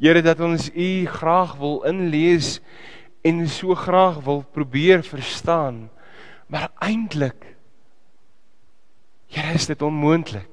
Here 0.01 0.23
dat 0.27 0.43
ons 0.43 0.67
U 0.75 0.89
graag 1.07 1.55
wil 1.61 1.79
inlees 1.89 2.59
en 3.27 3.45
so 3.49 3.77
graag 3.79 4.19
wil 4.27 4.43
probeer 4.43 5.05
verstaan, 5.07 5.87
maar 6.51 6.71
eintlik 6.83 7.51
Here 9.31 9.55
is 9.55 9.69
dit 9.71 9.83
onmoontlik. 9.83 10.49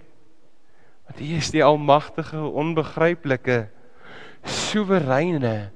Want 1.07 1.19
U 1.19 1.29
is 1.39 1.49
die 1.49 1.63
almagtige, 1.63 2.37
onbegryplike, 2.37 3.69
soewereine 4.47 5.69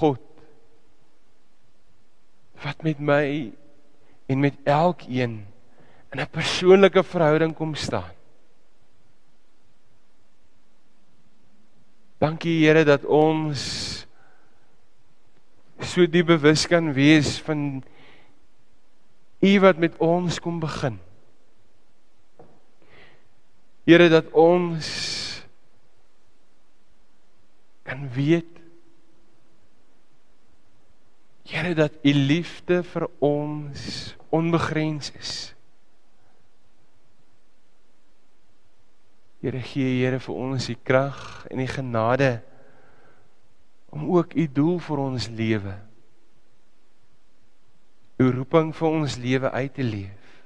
God 0.00 0.20
wat 2.60 2.82
met 2.84 3.00
my 3.00 3.52
en 4.30 4.40
met 4.40 4.54
elkeen 4.64 5.46
in 6.12 6.20
'n 6.20 6.30
persoonlike 6.30 7.02
verhouding 7.02 7.54
kom 7.54 7.74
staan. 7.74 8.12
Dankie 12.18 12.66
Here 12.66 12.84
dat 12.84 13.04
ons 13.04 13.60
so 15.80 16.06
die 16.06 16.24
bewus 16.24 16.66
kan 16.66 16.92
wees 16.92 17.38
van 17.38 17.82
U 19.40 19.60
wat 19.60 19.78
met 19.80 19.96
ons 19.96 20.40
kom 20.40 20.60
begin. 20.60 20.98
Here 23.88 24.08
dat 24.08 24.28
ons 24.36 25.29
kan 27.90 28.06
weet 28.14 28.58
Here 31.50 31.74
dat 31.74 31.96
U 32.06 32.12
liefde 32.14 32.76
vir 32.86 33.08
ons 33.18 33.80
onbegrens 34.30 35.08
is. 35.18 35.32
Here 39.42 39.58
gee 39.58 39.96
Here 39.98 40.20
vir 40.22 40.36
ons 40.46 40.68
die 40.70 40.78
krag 40.78 41.48
en 41.50 41.58
die 41.58 41.70
genade 41.70 42.36
om 43.90 44.06
ook 44.14 44.36
u 44.38 44.44
doel 44.46 44.78
vir 44.78 45.02
ons 45.10 45.26
lewe 45.26 45.74
u 48.20 48.28
roeping 48.30 48.74
vir 48.76 48.88
ons 48.88 49.16
lewe 49.16 49.50
uit 49.50 49.74
te 49.74 49.84
leef. 49.86 50.36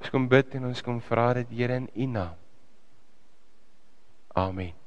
Ons 0.00 0.12
kom 0.14 0.28
bid 0.32 0.56
en 0.56 0.70
ons 0.70 0.82
kom 0.84 1.02
vra 1.04 1.28
dit 1.40 1.52
Here 1.58 1.76
in 1.82 1.90
u 1.92 2.08
naam. 2.16 2.42
Amen. 4.36 4.85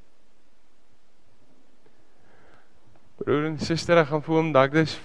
Broer 3.20 3.49
en 3.49 3.57
suster, 3.59 3.99
ek 3.99 4.07
gaan 4.13 4.22
voel 4.24 4.38
om 4.39 4.51
dalk 4.55 4.72
dis 4.72 4.93